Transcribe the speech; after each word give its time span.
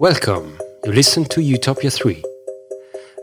Welcome. 0.00 0.58
You 0.86 0.92
listen 0.92 1.26
to 1.26 1.42
Utopia 1.42 1.90
3, 1.90 2.24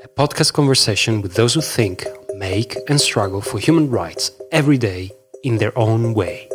a 0.04 0.08
podcast 0.10 0.54
conversation 0.54 1.24
with 1.24 1.34
those 1.34 1.56
who 1.56 1.62
think, 1.62 2.06
make, 2.36 2.78
and 2.88 3.02
struggle 3.02 3.42
for 3.42 3.58
human 3.58 3.90
rights 3.90 4.30
every 4.52 4.78
day 4.78 5.10
in 5.44 5.58
their 5.58 5.76
own 5.76 6.14
way. 6.14 6.48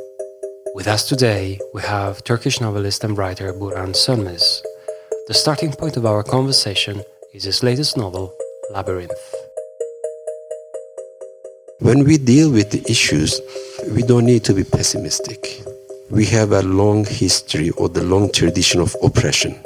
With 0.76 0.86
us 0.86 1.08
today, 1.08 1.58
we 1.74 1.82
have 1.82 2.22
Turkish 2.22 2.60
novelist 2.60 3.02
and 3.02 3.18
writer 3.18 3.52
Burhan 3.52 3.96
Sönmez. 3.96 4.62
The 5.26 5.34
starting 5.34 5.72
point 5.72 5.96
of 5.96 6.06
our 6.06 6.22
conversation 6.22 7.02
is 7.34 7.42
his 7.42 7.64
latest 7.64 7.96
novel, 7.96 8.32
Labyrinth. 8.70 9.34
When 11.80 12.04
we 12.04 12.16
deal 12.16 12.52
with 12.52 12.70
the 12.70 12.88
issues, 12.88 13.40
we 13.90 14.02
don't 14.02 14.26
need 14.26 14.44
to 14.44 14.54
be 14.54 14.62
pessimistic. 14.62 15.64
We 16.10 16.26
have 16.26 16.52
a 16.52 16.62
long 16.62 17.06
history 17.06 17.70
or 17.70 17.88
the 17.88 18.04
long 18.04 18.30
tradition 18.30 18.80
of 18.80 18.94
oppression. 19.02 19.60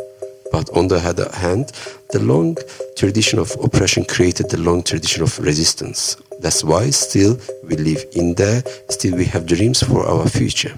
But 0.57 0.71
on 0.75 0.89
the 0.89 0.97
other 0.97 1.29
hand, 1.35 1.73
the 2.13 2.19
long 2.19 2.57
tradition 2.97 3.39
of 3.39 3.55
oppression 3.63 4.07
created 4.07 4.49
the 4.49 4.57
long 4.57 4.83
tradition 4.83 5.23
of 5.23 5.39
resistance. 5.39 6.17
That's 6.41 6.65
why 6.65 6.89
still 6.89 7.39
we 7.65 7.77
live 7.77 8.03
in 8.15 8.33
there, 8.37 8.63
still 8.89 9.17
we 9.17 9.27
have 9.27 9.45
dreams 9.45 9.83
for 9.83 10.07
our 10.07 10.27
future. 10.27 10.75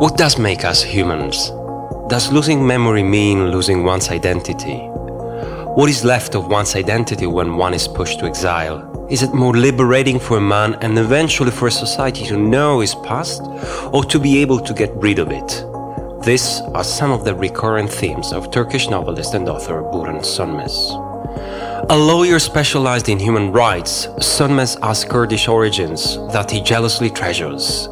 What 0.00 0.16
does 0.16 0.36
make 0.36 0.64
us 0.64 0.82
humans? 0.82 1.52
Does 2.08 2.32
losing 2.32 2.66
memory 2.66 3.04
mean 3.04 3.52
losing 3.52 3.84
one's 3.84 4.08
identity? 4.08 4.90
What 5.74 5.88
is 5.88 6.04
left 6.04 6.34
of 6.34 6.48
one's 6.48 6.74
identity 6.74 7.28
when 7.28 7.56
one 7.56 7.74
is 7.74 7.86
pushed 7.86 8.18
to 8.18 8.26
exile? 8.26 9.06
Is 9.08 9.22
it 9.22 9.32
more 9.32 9.56
liberating 9.56 10.18
for 10.18 10.38
a 10.38 10.40
man 10.40 10.74
and 10.82 10.98
eventually 10.98 11.52
for 11.52 11.68
a 11.68 11.70
society 11.70 12.26
to 12.26 12.36
know 12.36 12.80
his 12.80 12.96
past 12.96 13.40
or 13.92 14.02
to 14.04 14.18
be 14.18 14.42
able 14.42 14.58
to 14.58 14.74
get 14.74 14.90
rid 14.96 15.20
of 15.20 15.30
it? 15.30 15.64
These 16.24 16.60
are 16.74 16.82
some 16.82 17.12
of 17.12 17.24
the 17.24 17.36
recurrent 17.36 17.88
themes 17.88 18.32
of 18.32 18.50
Turkish 18.50 18.90
novelist 18.90 19.34
and 19.34 19.48
author 19.48 19.80
Burhan 19.82 20.22
Sönmez. 20.22 20.74
A 21.88 21.96
lawyer 21.96 22.40
specialized 22.40 23.08
in 23.08 23.20
human 23.20 23.52
rights, 23.52 24.08
Sönmez 24.18 24.76
has 24.82 25.04
Kurdish 25.04 25.46
origins 25.46 26.16
that 26.32 26.50
he 26.50 26.60
jealously 26.60 27.10
treasures. 27.10 27.88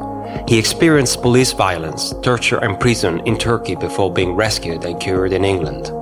He 0.48 0.58
experienced 0.58 1.22
police 1.22 1.52
violence, 1.52 2.12
torture, 2.22 2.58
and 2.58 2.80
prison 2.80 3.20
in 3.24 3.38
Turkey 3.38 3.76
before 3.76 4.12
being 4.12 4.32
rescued 4.32 4.84
and 4.84 5.00
cured 5.00 5.32
in 5.32 5.44
England. 5.44 5.92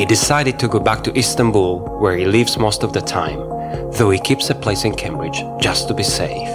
He 0.00 0.06
decided 0.06 0.58
to 0.60 0.66
go 0.66 0.80
back 0.80 1.04
to 1.04 1.14
Istanbul, 1.14 1.80
where 2.00 2.16
he 2.16 2.24
lives 2.24 2.56
most 2.56 2.82
of 2.82 2.94
the 2.94 3.02
time, 3.02 3.36
though 3.98 4.08
he 4.08 4.18
keeps 4.18 4.48
a 4.48 4.54
place 4.54 4.86
in 4.86 4.94
Cambridge 4.94 5.44
just 5.60 5.88
to 5.88 5.94
be 5.94 6.02
safe. 6.02 6.48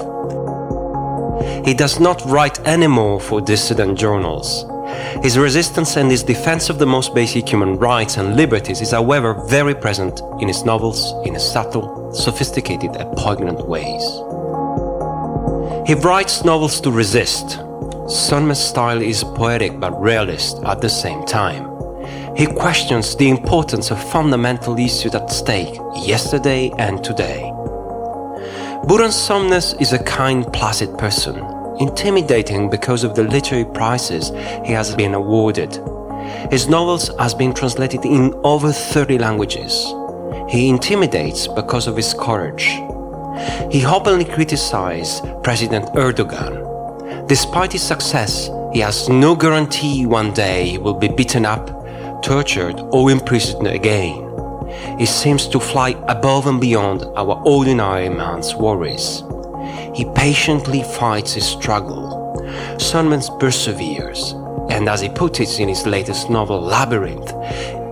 He 1.64 1.76
does 1.76 2.00
not 2.00 2.26
write 2.26 2.58
anymore 2.62 3.20
for 3.20 3.42
dissident 3.42 4.00
journals. 4.00 4.66
His 5.22 5.38
resistance 5.38 5.96
and 5.96 6.10
his 6.10 6.24
defense 6.24 6.72
of 6.72 6.80
the 6.80 6.88
most 6.88 7.14
basic 7.14 7.48
human 7.48 7.78
rights 7.78 8.18
and 8.18 8.36
liberties 8.36 8.82
is, 8.82 8.90
however, 8.90 9.36
very 9.48 9.76
present 9.76 10.22
in 10.42 10.48
his 10.48 10.66
novels 10.66 11.14
in 11.24 11.36
a 11.36 11.40
subtle, 11.40 12.12
sophisticated, 12.16 12.96
and 12.96 13.16
poignant 13.16 13.68
ways. 13.68 14.02
He 15.88 15.94
writes 15.94 16.44
novels 16.44 16.82
to 16.82 16.90
resist. 16.90 17.60
Sönmez's 18.10 18.58
style 18.58 19.04
is 19.04 19.24
poetic 19.24 19.80
but 19.80 20.02
realist 20.02 20.64
at 20.64 20.82
the 20.82 20.90
same 20.90 21.24
time. 21.28 21.75
He 22.36 22.46
questions 22.46 23.16
the 23.16 23.30
importance 23.30 23.92
of 23.92 24.12
fundamental 24.12 24.78
issues 24.78 25.16
at 25.16 25.32
stake 25.32 25.80
yesterday 25.96 26.70
and 26.78 27.02
today. 27.02 27.50
Burhan 28.88 29.14
Sönmez 29.14 29.80
is 29.82 29.94
a 29.94 30.04
kind, 30.04 30.46
placid 30.52 30.98
person, 30.98 31.38
intimidating 31.80 32.70
because 32.70 33.06
of 33.06 33.16
the 33.16 33.24
literary 33.24 33.64
prizes 33.64 34.32
he 34.66 34.74
has 34.74 34.94
been 34.94 35.14
awarded. 35.14 35.80
His 36.52 36.68
novels 36.68 37.10
has 37.20 37.34
been 37.34 37.54
translated 37.54 38.04
in 38.04 38.34
over 38.44 38.74
30 38.74 39.18
languages. 39.18 39.86
He 40.50 40.68
intimidates 40.68 41.48
because 41.48 41.88
of 41.88 41.96
his 41.96 42.14
courage. 42.14 42.66
He 43.72 43.86
openly 43.86 44.26
criticized 44.26 45.24
President 45.42 45.86
Erdogan. 45.96 47.28
Despite 47.30 47.72
his 47.72 47.84
success, 47.84 48.50
he 48.74 48.82
has 48.82 49.08
no 49.08 49.38
guarantee 49.38 50.06
one 50.06 50.34
day 50.34 50.66
he 50.66 50.78
will 50.78 50.94
be 50.94 51.08
beaten 51.08 51.46
up, 51.46 51.75
tortured, 52.26 52.80
or 52.92 53.12
imprisoned 53.12 53.68
again. 53.68 54.26
He 54.98 55.06
seems 55.06 55.48
to 55.50 55.60
fly 55.60 55.92
above 56.08 56.48
and 56.48 56.60
beyond 56.60 57.04
our 57.16 57.40
ordinary 57.46 58.10
man's 58.10 58.56
worries. 58.56 59.24
He 59.94 60.06
patiently 60.16 60.82
fights 60.84 61.34
his 61.34 61.46
struggle. 61.46 62.36
Sönmez 62.78 63.30
perseveres, 63.40 64.34
and 64.72 64.90
as 64.90 65.02
he 65.02 65.10
puts 65.10 65.40
it 65.40 65.60
in 65.60 65.70
his 65.70 65.86
latest 65.86 66.32
novel, 66.32 66.60
Labyrinth, 66.60 67.32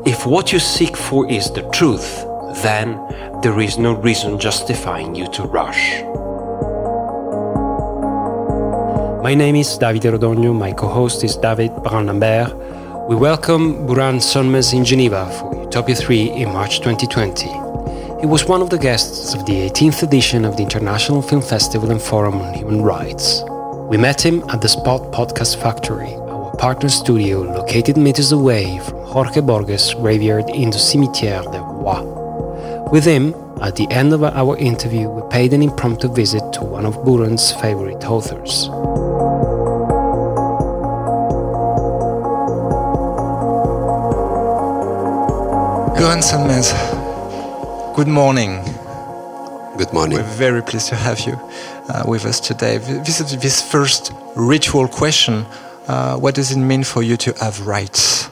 if 0.06 0.26
what 0.26 0.52
you 0.52 0.60
seek 0.60 0.98
for 0.98 1.30
is 1.30 1.52
the 1.52 1.70
truth, 1.70 2.26
then 2.64 3.00
there 3.44 3.60
is 3.60 3.78
no 3.78 3.94
reason 3.94 4.40
justifying 4.40 5.14
you 5.14 5.28
to 5.32 5.44
rush. 5.44 6.02
My 9.24 9.36
name 9.36 9.56
is 9.56 9.78
David 9.78 10.04
Rodogno, 10.04 10.54
my 10.58 10.74
co 10.74 10.88
host 10.88 11.24
is 11.24 11.38
David 11.38 11.72
Brun-Lambert. 11.84 12.63
We 13.10 13.18
welcome 13.18 13.86
Burhan 13.86 14.22
Sönmez 14.22 14.74
in 14.74 14.86
Geneva 14.86 15.30
for 15.38 15.54
Utopia 15.66 15.94
3 15.94 16.32
in 16.32 16.54
March 16.54 16.80
2020. 16.80 17.48
He 18.22 18.26
was 18.26 18.46
one 18.46 18.62
of 18.62 18.70
the 18.70 18.78
guests 18.78 19.34
of 19.34 19.46
the 19.46 19.70
18th 19.70 20.04
edition 20.04 20.46
of 20.46 20.56
the 20.56 20.64
International 20.64 21.22
Film 21.22 21.42
Festival 21.42 21.92
and 21.92 22.02
Forum 22.02 22.42
on 22.42 22.54
Human 22.54 22.82
Rights. 22.82 23.44
We 23.90 23.98
met 23.98 24.26
him 24.26 24.42
at 24.48 24.62
the 24.62 24.70
Spot 24.70 25.02
Podcast 25.12 25.62
Factory, 25.62 26.14
our 26.14 26.56
partner 26.56 26.88
studio 26.88 27.42
located 27.42 27.98
meters 27.98 28.32
away 28.32 28.80
from 28.80 29.00
Jorge 29.04 29.42
Borges' 29.42 29.94
graveyard 29.96 30.50
in 30.50 30.70
the 30.70 30.78
Cimetière 30.78 31.44
des 31.52 31.60
Rois. 31.60 32.04
With 32.90 33.04
him, 33.04 33.36
at 33.62 33.76
the 33.76 33.92
end 33.92 34.14
of 34.14 34.24
our 34.24 34.56
interview, 34.56 35.10
we 35.10 35.30
paid 35.30 35.52
an 35.52 35.62
impromptu 35.62 36.08
visit 36.08 36.54
to 36.54 36.64
one 36.64 36.86
of 36.86 36.96
Burhan's 37.04 37.52
favorite 37.52 38.06
authors. 38.06 38.70
Burhan 46.24 46.64
Sönmez, 46.64 47.94
good 47.96 48.08
morning. 48.08 48.64
Good 49.78 49.92
morning. 49.92 50.18
We're 50.18 50.38
very 50.38 50.62
pleased 50.62 50.88
to 50.90 50.96
have 50.96 51.20
you 51.20 51.34
uh, 51.90 52.04
with 52.08 52.26
us 52.26 52.40
today. 52.40 52.78
This 52.78 53.20
is 53.20 53.38
this 53.38 53.62
first 53.62 54.14
ritual 54.36 54.88
question. 54.88 55.46
Uh, 55.88 56.16
what 56.18 56.36
does 56.36 56.52
it 56.52 56.58
mean 56.60 56.84
for 56.86 57.04
you 57.04 57.18
to 57.18 57.34
have 57.42 57.68
rights? 57.68 58.30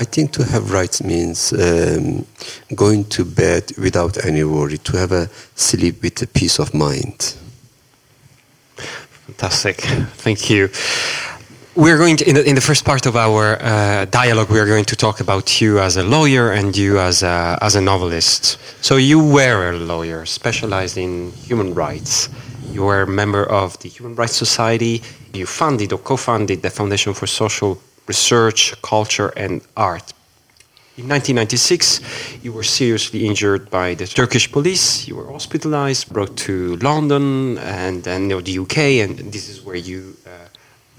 I 0.00 0.04
think 0.04 0.32
to 0.32 0.44
have 0.44 0.72
rights 0.72 1.02
means 1.02 1.52
um, 1.52 2.26
going 2.74 3.04
to 3.10 3.24
bed 3.24 3.72
without 3.78 4.24
any 4.24 4.42
worry, 4.42 4.78
to 4.78 4.96
have 4.96 5.12
a 5.12 5.28
sleep 5.54 6.02
with 6.02 6.20
a 6.22 6.26
peace 6.26 6.58
of 6.58 6.74
mind. 6.74 7.36
Fantastic. 9.26 9.82
Thank 10.16 10.50
you. 10.50 10.70
We're 11.76 11.98
going 11.98 12.16
to, 12.16 12.28
in 12.28 12.34
the, 12.34 12.44
in 12.44 12.56
the 12.56 12.60
first 12.60 12.84
part 12.84 13.06
of 13.06 13.14
our 13.14 13.56
uh, 13.62 14.04
dialogue, 14.06 14.50
we 14.50 14.58
are 14.58 14.66
going 14.66 14.86
to 14.86 14.96
talk 14.96 15.20
about 15.20 15.60
you 15.60 15.78
as 15.78 15.96
a 15.96 16.02
lawyer 16.02 16.50
and 16.50 16.76
you 16.76 16.98
as 16.98 17.22
a, 17.22 17.56
as 17.62 17.76
a 17.76 17.80
novelist. 17.80 18.58
So, 18.84 18.96
you 18.96 19.22
were 19.22 19.70
a 19.70 19.76
lawyer 19.76 20.26
specialized 20.26 20.98
in 20.98 21.30
human 21.30 21.72
rights. 21.72 22.28
You 22.72 22.82
were 22.82 23.02
a 23.02 23.06
member 23.06 23.44
of 23.44 23.78
the 23.78 23.88
Human 23.88 24.16
Rights 24.16 24.34
Society. 24.34 25.00
You 25.32 25.46
funded 25.46 25.92
or 25.92 25.98
co-funded 25.98 26.60
the 26.60 26.70
Foundation 26.70 27.14
for 27.14 27.28
Social 27.28 27.80
research, 28.08 28.74
culture, 28.82 29.28
and 29.36 29.60
art. 29.76 30.12
In 30.96 31.08
1996, 31.08 32.42
you 32.42 32.52
were 32.52 32.64
seriously 32.64 33.24
injured 33.24 33.70
by 33.70 33.94
the 33.94 34.06
Turkish 34.06 34.50
police. 34.50 35.06
You 35.06 35.14
were 35.16 35.30
hospitalized, 35.30 36.12
brought 36.12 36.36
to 36.48 36.76
London 36.78 37.58
and 37.58 38.02
then 38.02 38.28
you 38.28 38.42
the 38.42 38.58
UK, 38.58 38.78
and 39.04 39.32
this 39.32 39.48
is 39.48 39.62
where 39.62 39.76
you 39.76 40.16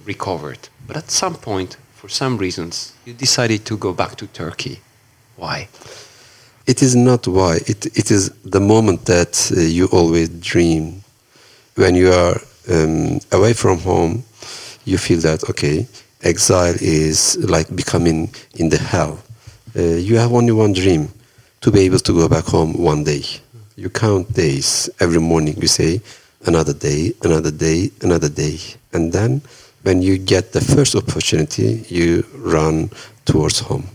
recovered. 0.06 0.70
But 0.88 0.98
at 0.98 1.12
some 1.12 1.36
point, 1.36 1.78
for 1.94 2.10
some 2.10 2.38
reasons, 2.38 2.94
you 3.06 3.14
decided 3.14 3.66
to 3.66 3.78
go 3.78 3.94
back 3.94 4.16
to 4.18 4.28
Turkey. 4.28 4.80
Why? 5.38 5.68
It 6.68 6.82
is 6.82 6.96
not 6.96 7.28
why. 7.28 7.58
It, 7.68 7.86
it 7.98 8.12
is 8.12 8.30
the 8.44 8.60
moment 8.60 9.06
that 9.06 9.52
uh, 9.56 9.60
you 9.62 9.88
always 9.88 10.30
dream. 10.30 11.04
When 11.76 11.96
you 11.96 12.12
are 12.12 12.40
um, 12.70 13.20
away 13.32 13.54
from 13.54 13.80
home, 13.80 14.24
you 14.86 14.98
feel 14.98 15.20
that, 15.22 15.50
okay, 15.50 15.88
exile 16.24 16.76
is 16.80 17.38
like 17.38 17.76
becoming 17.76 18.34
in 18.56 18.70
the 18.70 18.78
hell. 18.78 19.20
Uh, 19.76 19.82
you 19.82 20.18
have 20.18 20.34
only 20.34 20.52
one 20.52 20.74
dream 20.74 21.10
to 21.62 21.72
be 21.72 21.82
able 21.82 22.00
to 22.00 22.14
go 22.14 22.28
back 22.28 22.46
home 22.46 22.74
one 22.74 23.04
day. 23.04 23.24
You 23.76 23.90
count 23.90 24.34
days. 24.34 24.90
Every 25.00 25.20
morning 25.20 25.56
you 25.62 25.68
say, 25.68 26.02
another 26.46 26.74
day, 26.74 27.14
another 27.24 27.52
day, 27.52 27.92
another 28.02 28.30
day. 28.30 28.60
And 28.94 29.14
then 29.14 29.42
when 29.84 30.02
you 30.02 30.18
get 30.18 30.52
the 30.52 30.62
first 30.62 30.96
opportunity, 30.96 31.86
you 31.90 32.26
run 32.36 32.90
towards 33.26 33.60
home. 33.60 33.88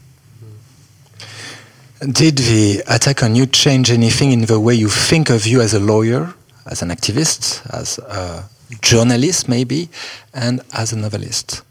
Did 2.01 2.39
the 2.39 2.83
attack 2.89 3.23
on 3.23 3.35
you 3.35 3.47
change 3.47 3.91
anything 3.91 4.33
in 4.33 4.43
the 4.43 4.61
way 4.61 4.75
you 4.75 4.89
think 4.89 5.31
of 5.31 5.47
you 5.47 5.61
as 5.63 5.73
a 5.73 5.81
lawyer, 5.81 6.35
as 6.67 6.83
an 6.83 6.91
activist, 6.91 7.67
as 7.73 7.99
a 7.99 8.45
journalist, 8.83 9.49
maybe, 9.49 9.89
and 10.35 10.61
as 10.73 10.93
a 10.93 10.97
novelist? 10.97 11.63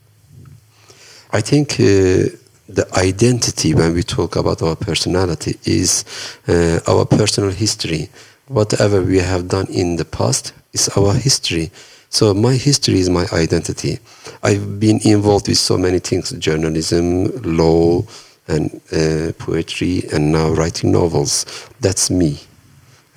I 1.31 1.41
think 1.41 1.73
uh, 1.73 2.31
the 2.67 2.87
identity 2.97 3.75
when 3.75 3.93
we 3.93 4.03
talk 4.03 4.35
about 4.35 4.61
our 4.61 4.75
personality 4.75 5.59
is 5.63 6.05
uh, 6.47 6.79
our 6.87 7.05
personal 7.05 7.51
history. 7.51 8.09
Whatever 8.47 9.01
we 9.01 9.19
have 9.19 9.47
done 9.47 9.67
in 9.67 9.97
the 9.97 10.05
past 10.05 10.53
is 10.73 10.89
our 10.97 11.13
history. 11.13 11.71
So 12.15 12.33
my 12.33 12.53
history 12.53 12.99
is 13.01 13.09
my 13.09 13.25
identity. 13.33 13.99
I've 14.41 14.79
been 14.79 15.01
involved 15.03 15.49
with 15.49 15.57
so 15.57 15.77
many 15.77 15.99
things: 15.99 16.31
journalism, 16.47 17.25
law, 17.41 18.03
and 18.47 18.79
uh, 18.93 19.33
poetry, 19.37 20.03
and 20.13 20.31
now 20.31 20.51
writing 20.51 20.93
novels. 20.93 21.45
That's 21.81 22.09
me, 22.09 22.39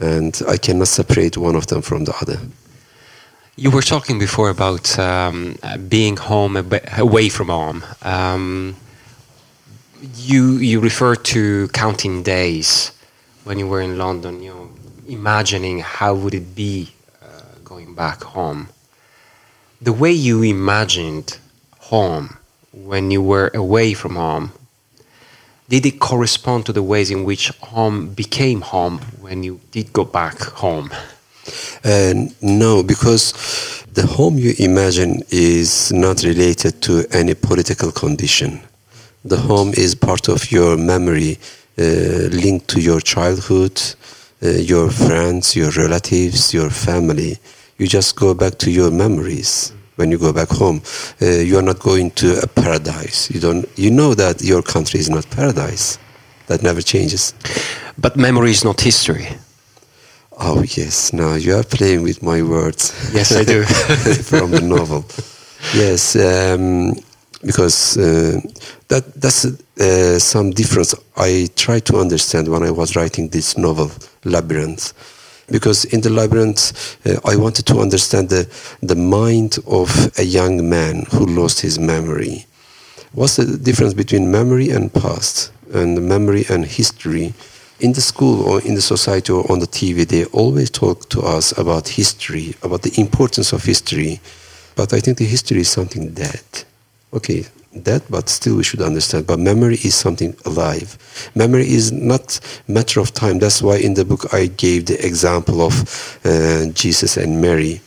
and 0.01 0.43
I 0.49 0.57
cannot 0.57 0.89
separate 0.89 1.37
one 1.39 1.55
of 1.55 1.69
them 1.69 1.81
from 1.81 2.07
the 2.07 2.15
other. 2.21 2.41
You 3.55 3.71
were 3.71 3.83
talking 3.83 4.19
before 4.19 4.51
about 4.51 4.99
um, 4.99 5.57
being 5.89 6.17
home 6.17 6.57
away 6.97 7.29
from 7.29 7.51
home. 7.51 7.85
Um, 8.03 8.75
you 10.17 10.57
you 10.57 10.81
referred 10.81 11.25
to 11.27 11.69
counting 11.69 12.25
days 12.25 12.91
when 13.45 13.61
you 13.61 13.69
were 13.69 13.81
in 13.81 13.97
London. 13.97 14.43
You 14.43 14.55
know, 14.55 14.71
imagining 15.07 15.79
how 15.79 16.17
would 16.17 16.35
it 16.35 16.57
be 16.57 16.89
uh, 17.23 17.27
going 17.63 17.95
back 17.95 18.25
home. 18.25 18.71
The 19.81 19.93
way 19.93 20.11
you 20.11 20.43
imagined 20.43 21.39
home 21.79 22.39
when 22.73 23.13
you 23.13 23.23
were 23.23 23.51
away 23.55 23.95
from 23.95 24.17
home 24.17 24.53
did 25.69 25.87
it 25.87 26.01
correspond 26.01 26.67
to 26.67 26.73
the 26.73 26.83
ways 26.83 27.11
in 27.11 27.23
which 27.23 27.51
home 27.61 28.09
became 28.15 28.63
home 28.63 28.99
when 29.21 29.45
you 29.45 29.61
did 29.71 29.93
go 29.93 30.05
back 30.05 30.41
home? 30.41 30.91
Uh, 31.85 32.15
no, 32.43 32.83
because 32.83 33.85
the 33.93 34.05
home 34.05 34.37
you 34.37 34.55
imagine 34.59 35.23
is 35.31 35.93
not 35.93 36.25
related 36.25 36.83
to 36.83 37.05
any 37.13 37.35
political 37.35 37.93
condition. 37.93 38.61
The 39.25 39.37
home 39.37 39.73
is 39.77 39.95
part 39.95 40.29
of 40.29 40.51
your 40.51 40.77
memory, 40.77 41.39
uh, 41.79 42.29
linked 42.33 42.67
to 42.69 42.81
your 42.81 43.01
childhood, 43.01 43.81
uh, 44.43 44.49
your 44.49 44.91
friends, 44.91 45.55
your 45.55 45.71
relatives, 45.71 46.53
your 46.53 46.71
family. 46.71 47.39
You 47.79 47.87
just 47.87 48.17
go 48.17 48.35
back 48.35 48.59
to 48.59 48.71
your 48.71 48.91
memories 48.91 49.73
when 49.97 50.11
you 50.11 50.19
go 50.19 50.33
back 50.33 50.49
home. 50.49 50.83
Uh, 51.23 51.27
you 51.27 51.57
are 51.59 51.63
not 51.63 51.79
going 51.79 52.11
to 52.13 52.41
a 52.43 52.47
paradise. 52.47 53.31
You 53.31 53.41
don't. 53.41 53.69
You 53.79 53.91
know 53.91 54.15
that 54.15 54.43
your 54.43 54.63
country 54.63 54.99
is 54.99 55.09
not 55.09 55.31
paradise. 55.31 55.99
That 56.49 56.63
never 56.63 56.83
changes. 56.83 57.35
But 57.97 58.17
memory 58.17 58.51
is 58.51 58.65
not 58.65 58.81
history. 58.81 59.29
Oh 60.41 60.63
yes. 60.63 61.13
Now 61.13 61.35
you 61.35 61.55
are 61.55 61.63
playing 61.63 62.03
with 62.03 62.21
my 62.23 62.43
words. 62.43 62.93
Yes, 63.15 63.37
I 63.37 63.45
do. 63.45 63.63
from 64.23 64.51
the 64.51 64.61
novel. 64.61 65.05
Yes, 65.75 66.17
um, 66.17 66.95
because 67.45 67.97
uh, 67.97 68.41
that 68.89 69.05
that's 69.15 69.45
uh, 69.45 70.19
some 70.19 70.51
difference. 70.51 70.95
I 71.17 71.49
tried 71.55 71.85
to 71.87 71.99
understand 71.99 72.49
when 72.49 72.65
I 72.65 72.73
was 72.73 72.97
writing 72.97 73.29
this 73.29 73.57
novel, 73.57 73.91
Labyrinth 74.25 74.93
because 75.51 75.85
in 75.87 76.01
the 76.01 76.11
labyrinth 76.11 76.97
uh, 77.07 77.19
I 77.25 77.37
wanted 77.37 77.67
to 77.67 77.79
understand 77.79 78.29
the, 78.29 78.49
the 78.83 78.97
mind 78.97 79.59
of 79.67 80.13
a 80.19 80.25
young 80.25 80.69
man 80.69 81.07
who 81.11 81.27
lost 81.27 81.61
his 81.61 81.79
memory. 81.79 82.47
What's 83.13 83.37
the 83.37 83.57
difference 83.57 83.95
between 83.95 84.31
memory 84.31 84.71
and 84.71 84.93
past, 84.93 85.51
and 85.73 86.07
memory 86.07 86.45
and 86.51 86.65
history? 86.65 87.33
In 87.81 87.93
the 87.93 88.01
school 88.01 88.43
or 88.43 88.61
in 88.63 88.75
the 88.75 88.83
society 88.83 89.33
or 89.33 89.51
on 89.51 89.61
the 89.61 89.67
TV, 89.67 90.07
they 90.07 90.25
always 90.27 90.69
talk 90.69 91.09
to 91.11 91.21
us 91.23 91.57
about 91.57 91.89
history, 91.89 92.55
about 92.63 92.83
the 92.83 93.01
importance 93.01 93.53
of 93.53 93.65
history. 93.65 94.21
But 94.75 94.93
I 94.93 95.01
think 95.01 95.19
the 95.19 95.25
history 95.25 95.61
is 95.61 95.71
something 95.71 96.11
dead. 96.11 96.43
Okay, 97.13 97.47
that, 97.85 98.03
but 98.11 98.29
still 98.29 98.57
we 98.57 98.65
should 98.65 98.83
understand. 98.83 99.27
But 99.27 99.39
memory 99.39 99.79
is 99.85 99.95
something 99.95 100.37
alive. 100.45 100.97
Memory 101.35 101.69
is 101.69 101.93
not 101.93 102.41
matter 102.67 103.01
of 103.01 103.13
time. 103.13 103.39
That's 103.39 103.63
why 103.63 103.77
in 103.77 103.95
the 103.95 104.05
book 104.05 104.33
I 104.33 104.47
gave 104.47 104.87
the 104.87 105.05
example 105.05 105.63
of 105.63 106.19
uh, 106.25 106.67
Jesus 106.73 107.17
and 107.17 107.41
Mary. 107.41 107.81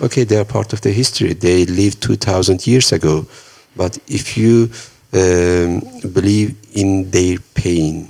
Okay, 0.00 0.24
they 0.24 0.36
are 0.36 0.44
part 0.44 0.72
of 0.72 0.80
the 0.82 0.92
history. 0.92 1.32
They 1.32 1.64
lived 1.64 2.02
2,000 2.02 2.66
years 2.66 2.92
ago. 2.92 3.26
But 3.76 3.98
if 4.08 4.36
you 4.36 4.70
um, 5.12 5.80
believe 6.12 6.56
in 6.74 7.10
their 7.10 7.38
pain, 7.54 8.08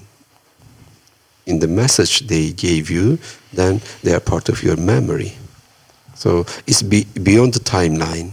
in 1.47 1.61
the 1.61 1.69
message 1.69 2.27
they 2.27 2.53
gave 2.53 2.91
you, 2.91 3.19
then 3.53 3.81
they 4.03 4.15
are 4.15 4.21
part 4.21 4.49
of 4.49 4.62
your 4.62 4.77
memory. 4.77 5.32
So 6.15 6.47
it's 6.67 6.82
be 6.82 7.05
beyond 7.05 7.55
the 7.55 7.61
timeline. 7.61 8.32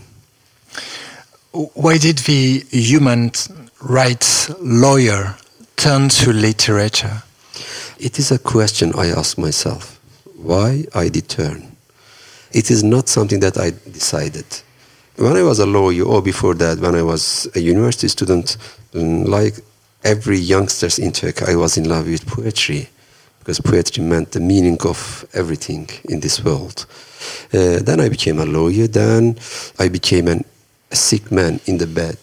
Why 1.54 2.00
did 2.00 2.18
the 2.18 2.66
human 2.72 3.32
rights 3.80 4.50
lawyer 4.60 5.36
turn 5.76 6.10
to 6.10 6.34
literature? 6.34 7.22
It 8.00 8.18
is 8.18 8.32
a 8.32 8.40
question 8.40 8.92
I 8.98 9.10
ask 9.10 9.38
myself. 9.38 10.00
Why 10.36 10.86
I 10.96 11.10
did 11.10 11.30
turn? 11.30 11.78
It 12.54 12.72
is 12.72 12.84
not 12.84 13.08
something 13.08 13.40
that 13.42 13.60
I 13.60 13.70
decided. 13.70 14.46
When 15.18 15.38
I 15.38 15.44
was 15.44 15.60
a 15.60 15.68
lawyer, 15.68 16.06
or 16.06 16.24
before 16.24 16.56
that, 16.56 16.80
when 16.80 16.96
I 16.96 17.04
was 17.04 17.48
a 17.54 17.60
university 17.60 18.08
student, 18.08 18.58
like 18.94 19.54
every 20.04 20.40
youngster 20.40 20.90
in 21.00 21.12
Turkey, 21.12 21.46
I 21.48 21.56
was 21.56 21.78
in 21.78 21.88
love 21.88 22.08
with 22.08 22.26
poetry 22.26 22.90
because 23.38 23.60
poetry 23.60 24.04
meant 24.04 24.32
the 24.32 24.40
meaning 24.40 24.80
of 24.86 25.24
everything 25.34 25.88
in 26.06 26.22
this 26.22 26.44
world. 26.44 26.88
Uh, 27.54 27.78
then 27.78 28.00
I 28.00 28.10
became 28.10 28.40
a 28.40 28.46
lawyer. 28.46 28.88
Then 28.88 29.38
I 29.78 29.90
became 29.90 30.28
an 30.28 30.46
a 30.94 30.96
sick 30.96 31.32
man 31.32 31.60
in 31.66 31.78
the 31.78 31.88
bed 31.88 32.20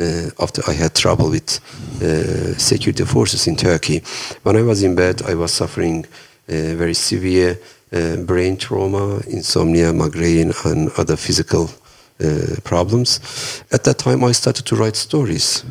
uh, 0.00 0.30
after 0.42 0.60
I 0.68 0.74
had 0.74 0.94
trouble 0.94 1.30
with 1.30 1.60
uh, 2.02 2.58
security 2.58 3.04
forces 3.04 3.46
in 3.46 3.56
Turkey. 3.56 4.02
When 4.42 4.56
I 4.56 4.62
was 4.62 4.82
in 4.82 4.94
bed, 4.94 5.22
I 5.22 5.34
was 5.34 5.52
suffering 5.52 6.04
uh, 6.04 6.74
very 6.76 6.94
severe 6.94 7.58
uh, 7.92 8.16
brain 8.16 8.56
trauma, 8.56 9.20
insomnia, 9.28 9.92
migraine, 9.92 10.52
and 10.64 10.90
other 10.98 11.16
physical 11.16 11.70
uh, 12.20 12.56
problems. 12.64 13.20
At 13.70 13.84
that 13.84 13.98
time, 13.98 14.24
I 14.24 14.32
started 14.32 14.66
to 14.66 14.76
write 14.76 14.96
stories 14.96 15.64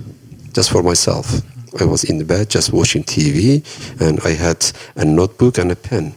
just 0.53 0.71
for 0.71 0.81
myself. 0.81 1.41
I 1.81 1.85
was 1.85 2.05
in 2.05 2.17
the 2.17 2.25
bed 2.25 2.49
just 2.49 2.71
watching 2.71 3.03
TV, 3.03 3.61
and 3.99 4.19
I 4.23 4.31
had 4.31 4.65
a 4.95 5.03
notebook 5.03 5.57
and 5.57 5.71
a 5.71 5.75
pen. 5.75 6.13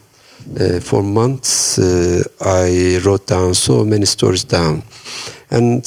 Uh, 0.59 0.81
for 0.81 1.03
months, 1.03 1.79
I 2.41 2.99
wrote 3.05 3.27
down 3.27 3.55
so 3.55 3.85
many 3.85 4.07
stories 4.07 4.45
down. 4.45 4.83
And 5.51 5.85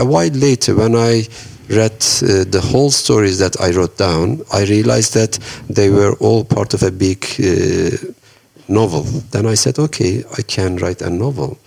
a 0.00 0.04
while 0.04 0.30
later, 0.30 0.74
when 0.74 0.96
I 0.96 1.28
read 1.68 1.92
uh, 1.92 2.44
the 2.44 2.62
whole 2.72 2.90
stories 2.90 3.38
that 3.38 3.60
I 3.60 3.70
wrote 3.70 3.96
down, 3.96 4.42
I 4.52 4.64
realized 4.64 5.14
that 5.14 5.38
they 5.68 5.90
were 5.90 6.14
all 6.14 6.44
part 6.44 6.74
of 6.74 6.82
a 6.82 6.90
big 6.90 7.24
uh, 7.38 7.96
novel. 8.66 9.02
Then 9.30 9.46
I 9.46 9.54
said, 9.54 9.78
okay, 9.78 10.24
I 10.38 10.42
can 10.42 10.76
write 10.76 11.02
a 11.02 11.10
novel. 11.10 11.58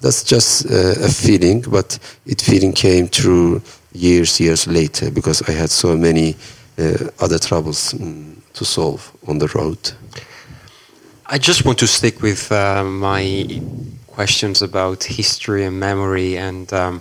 That's 0.00 0.22
just 0.22 0.66
uh, 0.66 1.04
a 1.04 1.08
feeling, 1.08 1.62
but 1.62 1.98
it 2.26 2.42
feeling 2.42 2.72
came 2.72 3.08
through 3.08 3.62
years, 3.92 4.40
years 4.40 4.66
later 4.66 5.10
because 5.10 5.42
I 5.48 5.52
had 5.52 5.70
so 5.70 5.96
many 5.96 6.36
uh, 6.78 7.08
other 7.20 7.38
troubles 7.38 7.94
um, 7.94 8.42
to 8.54 8.64
solve 8.64 9.12
on 9.26 9.38
the 9.38 9.48
road. 9.48 9.78
I 11.26 11.38
just 11.38 11.64
want 11.64 11.78
to 11.78 11.86
stick 11.86 12.20
with 12.20 12.52
uh, 12.52 12.84
my 12.84 13.62
questions 14.06 14.60
about 14.60 15.04
history 15.04 15.64
and 15.64 15.80
memory 15.80 16.36
and. 16.36 16.70
Um, 16.72 17.00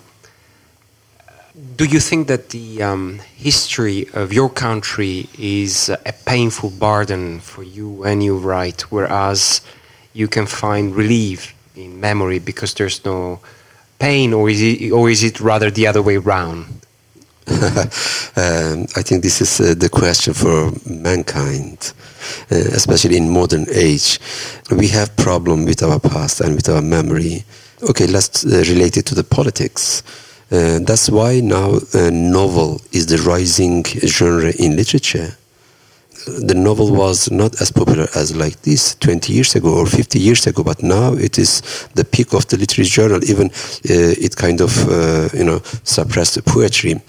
do 1.61 1.85
you 1.85 1.99
think 1.99 2.27
that 2.27 2.49
the 2.49 2.81
um, 2.81 3.19
history 3.35 4.07
of 4.13 4.33
your 4.33 4.49
country 4.49 5.29
is 5.37 5.89
a 5.89 6.13
painful 6.25 6.71
burden 6.71 7.39
for 7.39 7.63
you 7.63 7.89
when 7.89 8.21
you 8.21 8.37
write, 8.37 8.81
whereas 8.91 9.61
you 10.13 10.27
can 10.27 10.47
find 10.47 10.95
relief 10.95 11.53
in 11.75 11.99
memory 11.99 12.39
because 12.39 12.73
there's 12.73 13.03
no 13.05 13.39
pain, 13.99 14.33
or 14.33 14.49
is 14.49 14.61
it, 14.61 14.91
or 14.91 15.09
is 15.09 15.23
it 15.23 15.39
rather 15.39 15.69
the 15.69 15.85
other 15.85 16.01
way 16.01 16.17
around? 16.17 16.65
um, 17.47 18.87
I 18.95 19.01
think 19.03 19.21
this 19.21 19.41
is 19.41 19.59
uh, 19.59 19.75
the 19.77 19.89
question 19.89 20.33
for 20.33 20.71
mankind, 20.89 21.93
uh, 22.51 22.55
especially 22.55 23.17
in 23.17 23.29
modern 23.29 23.67
age. 23.71 24.19
We 24.71 24.87
have 24.89 25.15
problem 25.15 25.65
with 25.65 25.83
our 25.83 25.99
past 25.99 26.41
and 26.41 26.55
with 26.55 26.69
our 26.69 26.81
memory. 26.81 27.43
Okay, 27.83 28.07
let's 28.07 28.45
uh, 28.45 28.63
relate 28.67 28.97
it 28.97 29.05
to 29.07 29.15
the 29.15 29.23
politics. 29.23 30.03
Uh, 30.51 30.79
that's 30.79 31.09
why 31.09 31.39
now 31.39 31.79
a 31.93 32.11
novel 32.11 32.81
is 32.91 33.05
the 33.05 33.17
rising 33.19 33.85
genre 33.85 34.51
in 34.59 34.75
literature. 34.75 35.37
The 36.25 36.53
novel 36.53 36.91
was 36.93 37.31
not 37.31 37.59
as 37.61 37.71
popular 37.71 38.07
as 38.15 38.35
like 38.35 38.61
this 38.61 38.95
20 38.95 39.33
years 39.33 39.55
ago 39.55 39.73
or 39.73 39.85
50 39.85 40.19
years 40.19 40.45
ago, 40.45 40.61
but 40.63 40.83
now 40.83 41.13
it 41.13 41.39
is 41.39 41.61
the 41.95 42.03
peak 42.03 42.33
of 42.33 42.47
the 42.47 42.57
literary 42.57 42.87
journal. 42.89 43.23
Even 43.23 43.47
uh, 43.47 44.13
it 44.19 44.35
kind 44.35 44.59
of 44.61 44.87
uh, 44.89 45.29
you 45.33 45.45
know 45.45 45.61
suppressed 45.83 46.35
the 46.35 46.43
poetry. 46.43 47.01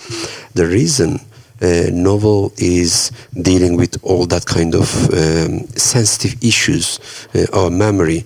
The 0.55 0.67
reason 0.67 1.21
uh, 1.61 1.91
novel 1.93 2.53
is 2.59 3.11
dealing 3.41 3.77
with 3.77 3.99
all 4.05 4.25
that 4.27 4.47
kind 4.47 4.75
of 4.75 4.89
um, 5.13 5.67
sensitive 5.77 6.43
issues, 6.43 6.99
uh, 7.35 7.47
our 7.53 7.71
memory. 7.71 8.25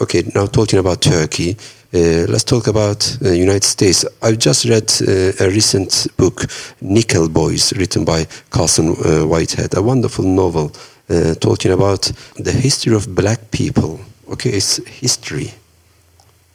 Okay, 0.00 0.22
now 0.34 0.46
talking 0.46 0.78
about 0.78 1.02
Turkey, 1.02 1.56
uh, 1.94 2.26
let's 2.28 2.44
talk 2.44 2.66
about 2.66 3.16
uh, 3.24 3.30
United 3.30 3.64
States. 3.64 4.04
I've 4.20 4.38
just 4.38 4.66
read 4.66 4.92
uh, 5.00 5.32
a 5.44 5.48
recent 5.48 6.06
book, 6.18 6.44
Nickel 6.82 7.30
Boys, 7.30 7.72
written 7.72 8.04
by 8.04 8.26
Colson 8.50 8.90
uh, 8.90 9.26
Whitehead, 9.26 9.74
a 9.74 9.80
wonderful 9.80 10.24
novel 10.26 10.70
uh, 11.08 11.34
talking 11.36 11.72
about 11.72 12.12
the 12.36 12.52
history 12.52 12.94
of 12.94 13.14
black 13.14 13.50
people. 13.50 14.00
Okay, 14.30 14.50
it's 14.50 14.86
history, 14.86 15.50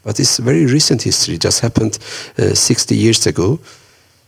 but 0.04 0.20
it's 0.20 0.38
very 0.38 0.68
recent 0.68 1.02
history. 1.02 1.40
Just 1.40 1.62
happened 1.62 1.96
60 2.38 2.96
years 2.96 3.25
ago. 3.25 3.60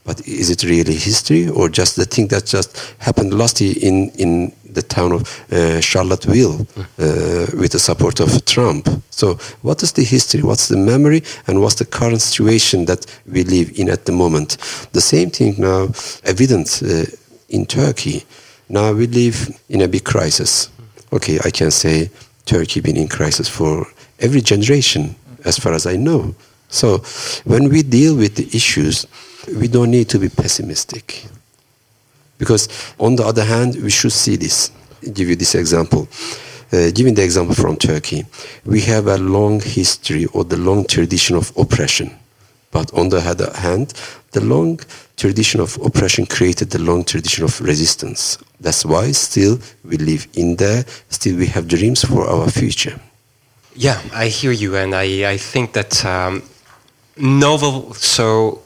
But 0.06 0.28
is 0.28 0.52
it 0.52 0.64
really 0.64 0.94
history 0.94 1.50
or 1.50 1.68
just 1.68 1.96
the 1.96 2.06
thing 2.06 2.28
that 2.28 2.46
just 2.46 2.96
happened 3.00 3.34
last 3.34 3.60
year 3.60 3.74
in, 3.82 4.12
in 4.12 4.54
the 4.76 4.82
town 4.82 5.12
of 5.12 5.22
uh, 5.52 5.82
Charlottesville 5.82 6.68
uh, 6.78 7.48
with 7.60 7.72
the 7.72 7.80
support 7.80 8.20
of 8.20 8.46
Trump? 8.46 8.88
So, 9.10 9.36
what 9.62 9.82
is 9.82 9.94
the 9.94 10.04
history? 10.04 10.44
What's 10.44 10.68
the 10.68 10.78
memory? 10.78 11.24
And 11.48 11.62
what's 11.62 11.76
the 11.76 11.86
current 11.86 12.22
situation 12.22 12.86
that 12.86 13.06
we 13.26 13.44
live 13.44 13.72
in 13.80 13.90
at 13.90 14.06
the 14.06 14.12
moment? 14.12 14.58
The 14.92 15.02
same 15.02 15.30
thing 15.30 15.56
now 15.58 15.88
evident 16.24 16.82
uh, 16.84 17.06
in 17.50 17.66
Turkey. 17.66 18.24
Now 18.70 18.94
we 18.94 19.08
live 19.08 19.50
in 19.70 19.82
a 19.82 19.88
big 19.88 20.04
crisis. 20.04 20.70
Okay, 21.12 21.40
I 21.44 21.52
can 21.52 21.72
say 21.72 22.10
Turkey 22.46 22.82
been 22.82 22.98
in 22.98 23.08
crisis 23.08 23.48
for 23.48 23.88
every 24.20 24.42
generation, 24.42 25.16
as 25.46 25.58
far 25.58 25.74
as 25.74 25.86
I 25.86 25.96
know. 25.96 26.36
So, 26.70 26.98
when 27.46 27.70
we 27.70 27.84
deal 27.84 28.16
with 28.16 28.36
the 28.36 28.48
issues, 28.56 29.06
we 29.48 29.68
don't 29.68 29.92
need 29.92 30.10
to 30.10 30.20
be 30.20 30.30
pessimistic. 30.30 31.26
Because 32.38 32.68
on 33.00 33.16
the 33.16 33.24
other 33.24 33.44
hand, 33.44 33.76
we 33.82 33.90
should 33.90 34.12
see 34.12 34.36
this. 34.36 34.72
I'll 35.04 35.14
give 35.14 35.30
you 35.30 35.36
this 35.36 35.56
example. 35.56 36.08
Uh, 36.74 36.92
giving 36.92 37.14
the 37.14 37.24
example 37.24 37.56
from 37.56 37.78
Turkey, 37.78 38.26
we 38.66 38.82
have 38.82 39.08
a 39.08 39.18
long 39.18 39.62
history 39.62 40.26
or 40.34 40.44
the 40.44 40.58
long 40.58 40.86
tradition 40.86 41.36
of 41.36 41.52
oppression. 41.58 42.12
But 42.72 42.94
on 42.94 43.10
the 43.10 43.18
other 43.18 43.52
hand, 43.54 43.94
the 44.32 44.42
long 44.42 44.80
tradition 45.16 45.62
of 45.62 45.78
oppression 45.82 46.26
created 46.26 46.72
the 46.72 46.80
long 46.80 47.06
tradition 47.06 47.46
of 47.46 47.62
resistance. 47.62 48.38
That's 48.60 48.84
why 48.84 49.14
still 49.14 49.60
we 49.86 49.98
live 49.98 50.28
in 50.34 50.58
there, 50.58 50.84
still 51.10 51.38
we 51.38 51.48
have 51.48 51.68
dreams 51.68 52.04
for 52.04 52.28
our 52.28 52.50
future. 52.50 53.00
Yeah, 53.76 54.02
I 54.14 54.28
hear 54.28 54.52
you, 54.52 54.76
and 54.76 54.94
I, 54.94 55.32
I 55.32 55.38
think 55.38 55.74
that 55.74 56.04
um, 56.04 56.44
novel 57.16 57.94
so 57.94 58.62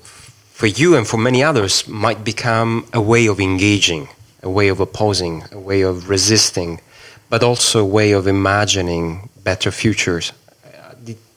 for 0.59 0.67
you 0.67 0.97
and 0.97 1.07
for 1.07 1.17
many 1.17 1.41
others 1.41 1.87
might 1.87 2.25
become 2.25 2.85
a 2.91 2.99
way 2.99 3.27
of 3.27 3.39
engaging, 3.39 4.09
a 4.43 4.49
way 4.49 4.67
of 4.67 4.81
opposing, 4.81 5.41
a 5.53 5.57
way 5.57 5.83
of 5.83 6.09
resisting, 6.09 6.81
but 7.29 7.41
also 7.43 7.79
a 7.79 7.85
way 7.85 8.11
of 8.11 8.27
imagining 8.27 9.29
better 9.45 9.71
futures. 9.71 10.33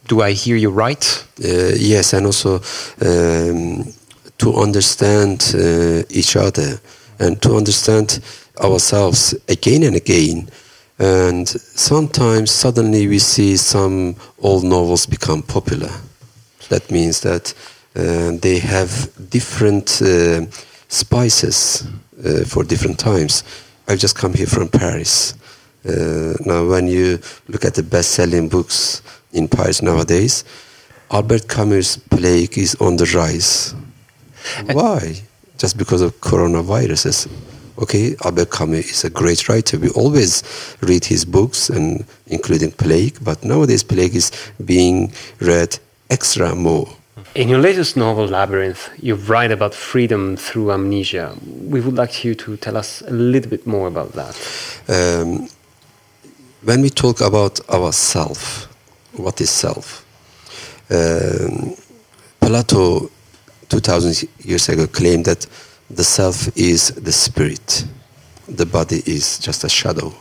Do 0.09 0.23
I 0.23 0.33
hear 0.33 0.57
you 0.57 0.71
right? 0.71 1.05
Uh, 1.38 1.71
yes, 1.79 2.12
and 2.12 2.26
also 2.26 2.57
um, 3.00 3.85
to 4.38 4.55
understand 4.57 5.55
uh, 5.55 6.02
each 6.11 6.35
other 6.35 6.81
and 7.21 7.41
to 7.43 7.55
understand 7.55 8.19
ourselves 8.59 9.37
again 9.49 9.85
and 9.85 9.95
again. 9.95 10.49
And 10.99 11.49
sometimes 11.49 12.50
suddenly 12.50 13.07
we 13.07 13.21
see 13.21 13.57
some 13.57 14.17
old 14.41 14.64
novels 14.64 15.07
become 15.07 15.43
popular. 15.43 15.93
That 16.71 16.91
means 16.91 17.21
that 17.21 17.55
uh, 17.55 17.81
they 17.94 18.58
have 18.58 19.11
different 19.30 20.00
uh, 20.02 20.46
spices 20.88 21.87
uh, 22.25 22.44
for 22.44 22.64
different 22.64 22.99
times. 22.99 23.44
I've 23.88 23.99
just 23.99 24.16
come 24.16 24.34
here 24.34 24.46
from 24.46 24.68
Paris. 24.68 25.34
now, 25.84 26.64
when 26.66 26.87
you 26.87 27.18
look 27.49 27.64
at 27.64 27.75
the 27.75 27.82
best-selling 27.82 28.49
books 28.49 29.02
in 29.32 29.49
Paris 29.49 29.82
nowadays, 29.82 30.44
Albert 31.11 31.49
Camus' 31.49 31.96
plague 31.96 32.56
is 32.56 32.75
on 32.76 32.96
the 32.96 33.04
rise. 33.14 33.75
Why? 34.72 35.22
Just 35.58 35.76
because 35.76 36.00
of 36.00 36.18
coronaviruses. 36.20 37.28
Okay, 37.78 38.14
Albert 38.25 38.50
Camus 38.50 38.90
is 38.90 39.04
a 39.04 39.11
great 39.11 39.49
writer. 39.49 39.78
We 39.78 39.88
always 39.90 40.42
read 40.80 41.04
his 41.04 41.25
books, 41.25 41.70
and 41.70 42.04
including 42.26 42.70
Plague. 42.72 43.18
But 43.22 43.44
nowadays, 43.44 43.82
Plague 43.82 44.14
is 44.14 44.30
being 44.64 45.12
read 45.40 45.78
extra 46.11 46.54
more. 46.54 46.88
In 47.35 47.49
your 47.49 47.59
latest 47.61 47.97
novel, 47.97 48.26
Labyrinth, 48.26 48.91
you 49.00 49.14
write 49.14 49.50
about 49.50 49.75
freedom 49.75 50.37
through 50.37 50.73
amnesia. 50.73 51.35
We 51.69 51.81
would 51.81 51.95
like 51.95 52.25
you 52.25 52.35
to 52.35 52.57
tell 52.57 52.76
us 52.76 53.02
a 53.02 53.11
little 53.11 53.50
bit 53.50 53.67
more 53.67 53.88
about 53.88 54.12
that. 54.12 54.35
Um, 54.88 55.49
when 56.62 56.83
we 56.83 56.91
talk 56.91 57.21
about 57.21 57.61
ourself, 57.69 58.69
what 59.17 59.41
is 59.41 59.50
self? 59.50 60.05
Um, 60.91 61.75
Plato, 62.41 63.11
2000 63.69 64.29
years 64.45 64.69
ago, 64.69 64.87
claimed 64.87 65.25
that 65.25 65.47
the 65.91 66.05
self 66.05 66.55
is 66.57 66.88
the 66.88 67.12
spirit, 67.12 67.85
the 68.49 68.67
body 68.67 69.02
is 69.07 69.38
just 69.38 69.64
a 69.64 69.69
shadow. 69.69 70.12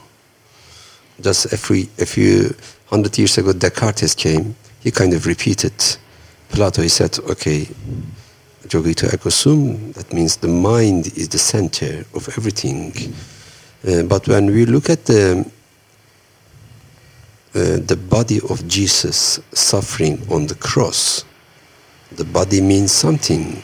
Just 1.20 1.46
a 1.46 1.56
a 2.02 2.06
few 2.06 2.56
hundred 2.88 3.18
years 3.18 3.38
ago, 3.38 3.54
Descartes 3.54 4.16
came, 4.16 4.56
he 4.80 4.92
kind 4.92 5.14
of 5.14 5.26
repeated 5.26 5.74
Plato, 6.52 6.82
he 6.82 6.90
said, 6.90 7.18
okay, 7.20 7.68
Cogito 8.70 9.08
ergo 9.08 9.30
sum, 9.30 9.92
that 9.94 10.14
means 10.14 10.38
the 10.38 10.48
mind 10.48 11.08
is 11.18 11.30
the 11.30 11.40
center 11.40 12.06
of 12.14 12.30
everything. 12.38 12.94
Uh, 13.88 14.04
but 14.04 14.28
when 14.28 14.46
we 14.48 14.66
look 14.66 14.90
at 14.90 15.06
the, 15.06 15.40
uh, 17.56 17.78
the 17.86 17.98
body 18.10 18.40
of 18.50 18.68
Jesus 18.68 19.40
suffering 19.52 20.22
on 20.32 20.48
the 20.48 20.56
cross, 20.56 21.26
the 22.12 22.26
body 22.26 22.62
means 22.62 22.92
something. 22.92 23.62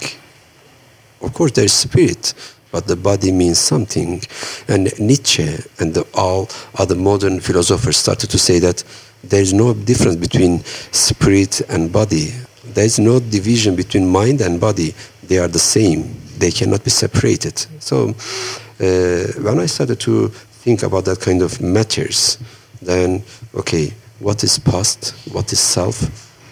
Of 1.21 1.33
course, 1.33 1.51
there 1.51 1.65
is 1.65 1.73
spirit, 1.73 2.33
but 2.71 2.87
the 2.87 2.95
body 2.95 3.31
means 3.31 3.59
something. 3.59 4.21
And 4.67 4.91
Nietzsche 4.99 5.57
and 5.79 5.93
the, 5.93 6.07
all 6.13 6.49
other 6.75 6.95
modern 6.95 7.39
philosophers 7.39 7.97
started 7.97 8.29
to 8.29 8.37
say 8.37 8.59
that 8.59 8.83
there 9.23 9.41
is 9.41 9.53
no 9.53 9.73
difference 9.73 10.15
between 10.15 10.63
spirit 10.91 11.61
and 11.69 11.91
body. 11.91 12.31
There 12.73 12.85
is 12.85 12.99
no 12.99 13.19
division 13.19 13.75
between 13.75 14.07
mind 14.07 14.41
and 14.41 14.59
body. 14.59 14.93
They 15.23 15.39
are 15.39 15.47
the 15.47 15.59
same. 15.59 16.15
They 16.37 16.51
cannot 16.51 16.83
be 16.83 16.89
separated. 16.89 17.57
So 17.79 18.09
uh, 18.09 19.33
when 19.41 19.59
I 19.59 19.65
started 19.65 19.99
to 20.01 20.27
think 20.27 20.83
about 20.83 21.05
that 21.05 21.19
kind 21.19 21.41
of 21.41 21.61
matters, 21.61 22.37
then 22.81 23.23
okay, 23.55 23.93
what 24.19 24.43
is 24.43 24.59
past? 24.59 25.13
What 25.31 25.51
is 25.51 25.59
self? 25.59 26.01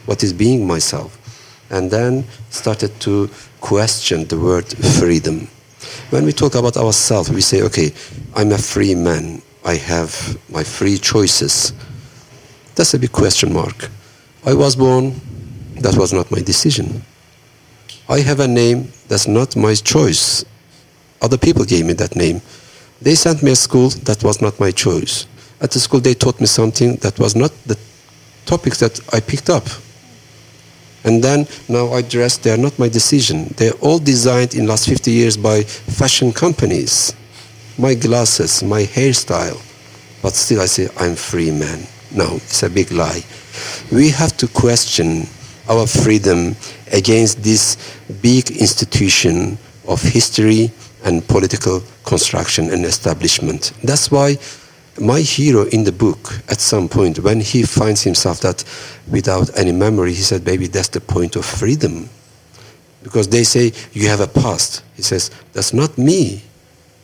What 0.06 0.24
is 0.24 0.34
being 0.34 0.66
myself? 0.68 1.18
And 1.70 1.90
then 1.90 2.26
started 2.50 3.00
to 3.02 3.30
question 3.62 4.26
the 4.26 4.40
word 4.40 4.68
freedom. 5.00 5.48
When 6.12 6.26
we 6.26 6.32
talk 6.32 6.56
about 6.56 6.78
ourselves, 6.78 7.32
we 7.32 7.42
say, 7.42 7.64
okay, 7.64 7.92
I'm 8.36 8.52
a 8.52 8.58
free 8.58 8.96
man. 8.96 9.42
I 9.64 9.76
have 9.76 10.38
my 10.52 10.64
free 10.64 10.98
choices. 10.98 11.74
That's 12.76 12.94
a 12.94 13.00
big 13.00 13.12
question 13.12 13.54
mark. 13.54 13.90
I 14.46 14.54
was 14.54 14.76
born 14.76 15.20
that 15.82 15.98
was 15.98 16.14
not 16.14 16.32
my 16.32 16.40
decision. 16.40 17.04
I 18.08 18.20
have 18.20 18.40
a 18.40 18.48
name 18.48 18.92
that's 19.08 19.28
not 19.28 19.56
my 19.56 19.74
choice. 19.74 20.46
Other 21.22 21.38
people 21.38 21.66
gave 21.66 21.86
me 21.86 21.94
that 21.94 22.16
name. 22.16 22.42
They 23.02 23.16
sent 23.16 23.44
me 23.44 23.52
to 23.52 23.56
school 23.56 23.90
that 23.90 24.24
was 24.24 24.42
not 24.42 24.60
my 24.60 24.72
choice. 24.72 25.28
At 25.62 25.72
the 25.72 25.80
school, 25.80 26.00
they 26.00 26.14
taught 26.14 26.40
me 26.40 26.46
something 26.46 26.98
that 26.98 27.18
was 27.20 27.36
not 27.36 27.52
the 27.66 27.78
topics 28.46 28.80
that 28.80 29.00
I 29.14 29.20
picked 29.20 29.50
up. 29.50 29.68
And 31.04 31.24
then 31.24 31.48
now 31.70 31.94
I 31.94 32.02
dress, 32.02 32.38
they 32.38 32.52
are 32.52 32.58
not 32.58 32.78
my 32.80 32.90
decision. 32.90 33.54
They're 33.58 33.74
all 33.82 34.00
designed 34.00 34.56
in 34.56 34.68
last 34.68 34.88
50 34.88 35.12
years 35.12 35.38
by 35.38 35.64
fashion 35.64 36.34
companies. 36.34 37.14
My 37.78 37.94
glasses, 37.94 38.64
my 38.64 38.84
hairstyle. 38.84 39.62
But 40.22 40.34
still 40.34 40.62
I 40.62 40.66
say, 40.66 40.90
I'm 40.98 41.16
free 41.16 41.52
man. 41.52 41.86
No, 42.12 42.36
it's 42.36 42.64
a 42.64 42.70
big 42.70 42.92
lie. 42.92 43.24
We 43.92 44.10
have 44.10 44.36
to 44.38 44.48
question 44.48 45.28
our 45.70 45.88
freedom 45.88 46.56
against 46.92 47.44
this 47.44 47.78
big 48.22 48.52
institution 48.52 49.58
of 49.88 50.02
history 50.02 50.72
and 51.04 51.28
political 51.28 51.82
construction 52.04 52.72
and 52.72 52.86
establishment. 52.86 53.72
That's 53.84 54.12
why 54.12 54.38
my 55.00 55.20
hero 55.20 55.66
in 55.66 55.84
the 55.84 55.92
book, 55.92 56.34
at 56.50 56.60
some 56.60 56.88
point, 56.88 57.20
when 57.20 57.40
he 57.40 57.64
finds 57.64 58.02
himself 58.02 58.40
that 58.42 58.64
without 59.10 59.58
any 59.58 59.72
memory, 59.72 60.14
he 60.14 60.22
said, 60.22 60.44
Baby, 60.46 60.68
that's 60.68 60.90
the 60.90 61.02
point 61.02 61.36
of 61.36 61.46
freedom. 61.46 62.10
Because 63.04 63.28
they 63.28 63.44
say, 63.44 63.72
You 63.92 64.08
have 64.08 64.22
a 64.22 64.28
past. 64.28 64.84
He 64.96 65.02
says, 65.02 65.32
That's 65.54 65.74
not 65.74 65.98
me. 65.98 66.42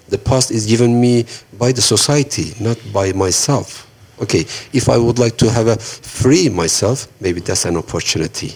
The 0.08 0.18
past 0.18 0.51
is 0.51 0.65
given 0.65 1.00
me 1.00 1.25
by 1.58 1.72
the 1.72 1.82
society, 1.82 2.53
not 2.63 2.77
by 2.94 3.12
myself. 3.13 3.88
Okay, 4.22 4.46
if 4.72 4.88
I 4.88 4.98
would 4.98 5.18
like 5.18 5.38
to 5.38 5.50
have 5.50 5.68
a 5.68 5.78
free 5.78 6.48
myself, 6.50 7.08
maybe 7.20 7.42
that's 7.42 7.66
an 7.66 7.75
opportunity, 7.75 8.54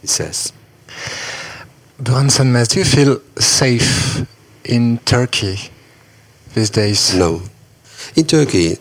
he 0.00 0.06
says. 0.08 0.52
Burhan 2.02 2.28
Sönmez, 2.28 2.68
do 2.68 2.80
you 2.80 2.84
feel 2.84 3.20
safe 3.38 4.26
in 4.64 4.98
Turkey 5.04 5.70
these 6.54 6.70
days? 6.70 7.14
No. 7.14 7.42
In 8.16 8.24
Turkey, 8.26 8.76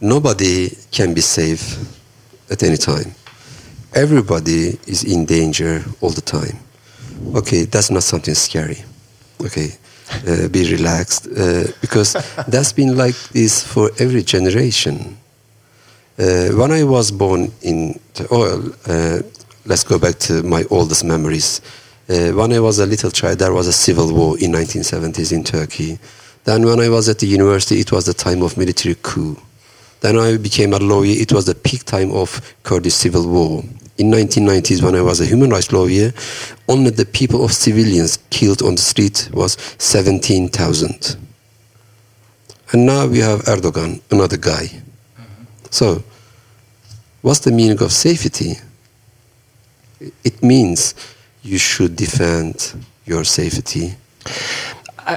nobody 0.00 0.70
can 0.90 1.14
be 1.14 1.20
safe 1.20 1.78
at 2.50 2.62
any 2.62 2.76
time. 2.76 3.14
Everybody 3.94 4.78
is 4.86 5.04
in 5.04 5.24
danger 5.24 5.84
all 6.00 6.10
the 6.10 6.20
time. 6.20 6.58
Okay, 7.36 7.64
that's 7.64 7.90
not 7.90 8.02
something 8.02 8.34
scary. 8.34 8.84
Okay, 9.40 9.70
uh, 10.26 10.48
be 10.48 10.70
relaxed 10.72 11.28
uh, 11.28 11.64
because 11.80 12.12
that's 12.48 12.72
been 12.72 12.96
like 12.96 13.16
this 13.30 13.62
for 13.62 13.90
every 13.98 14.22
generation. 14.22 15.16
Uh, 16.18 16.48
when 16.56 16.72
I 16.72 16.82
was 16.82 17.12
born 17.12 17.52
in 17.62 18.00
oil, 18.32 18.72
uh, 18.88 19.20
let's 19.66 19.84
go 19.84 20.00
back 20.00 20.18
to 20.20 20.42
my 20.42 20.64
oldest 20.68 21.04
memories. 21.04 21.60
Uh, 22.08 22.32
when 22.32 22.52
I 22.52 22.58
was 22.58 22.80
a 22.80 22.86
little 22.86 23.12
child, 23.12 23.38
there 23.38 23.52
was 23.52 23.68
a 23.68 23.72
civil 23.72 24.12
war 24.12 24.36
in 24.40 24.50
1970s 24.50 25.32
in 25.32 25.44
Turkey. 25.44 25.96
Then 26.42 26.64
when 26.64 26.80
I 26.80 26.88
was 26.88 27.08
at 27.08 27.20
the 27.20 27.28
university, 27.28 27.78
it 27.78 27.92
was 27.92 28.06
the 28.06 28.14
time 28.14 28.42
of 28.42 28.56
military 28.56 28.96
coup. 29.00 29.36
Then 30.00 30.18
I 30.18 30.38
became 30.38 30.72
a 30.72 30.78
lawyer. 30.78 31.14
It 31.14 31.32
was 31.32 31.46
the 31.46 31.54
peak 31.54 31.84
time 31.84 32.10
of 32.10 32.40
Kurdish 32.64 32.94
civil 32.94 33.28
war. 33.28 33.62
In 33.98 34.10
1990s, 34.10 34.82
when 34.82 34.96
I 34.96 35.02
was 35.02 35.20
a 35.20 35.26
human 35.26 35.50
rights 35.50 35.70
lawyer, 35.70 36.12
only 36.68 36.90
the 36.90 37.06
people 37.06 37.44
of 37.44 37.52
civilians 37.52 38.18
killed 38.30 38.62
on 38.62 38.74
the 38.74 38.82
street 38.82 39.30
was 39.32 39.56
17,000. 39.78 41.16
And 42.72 42.86
now 42.86 43.06
we 43.06 43.18
have 43.18 43.42
Erdogan, 43.42 44.00
another 44.10 44.36
guy. 44.36 44.82
So, 45.70 46.02
what's 47.22 47.40
the 47.40 47.52
meaning 47.52 47.82
of 47.82 47.92
safety? 47.92 48.56
It 50.24 50.42
means 50.42 50.94
you 51.42 51.58
should 51.58 51.96
defend 51.96 52.74
your 53.04 53.24
safety. 53.24 53.96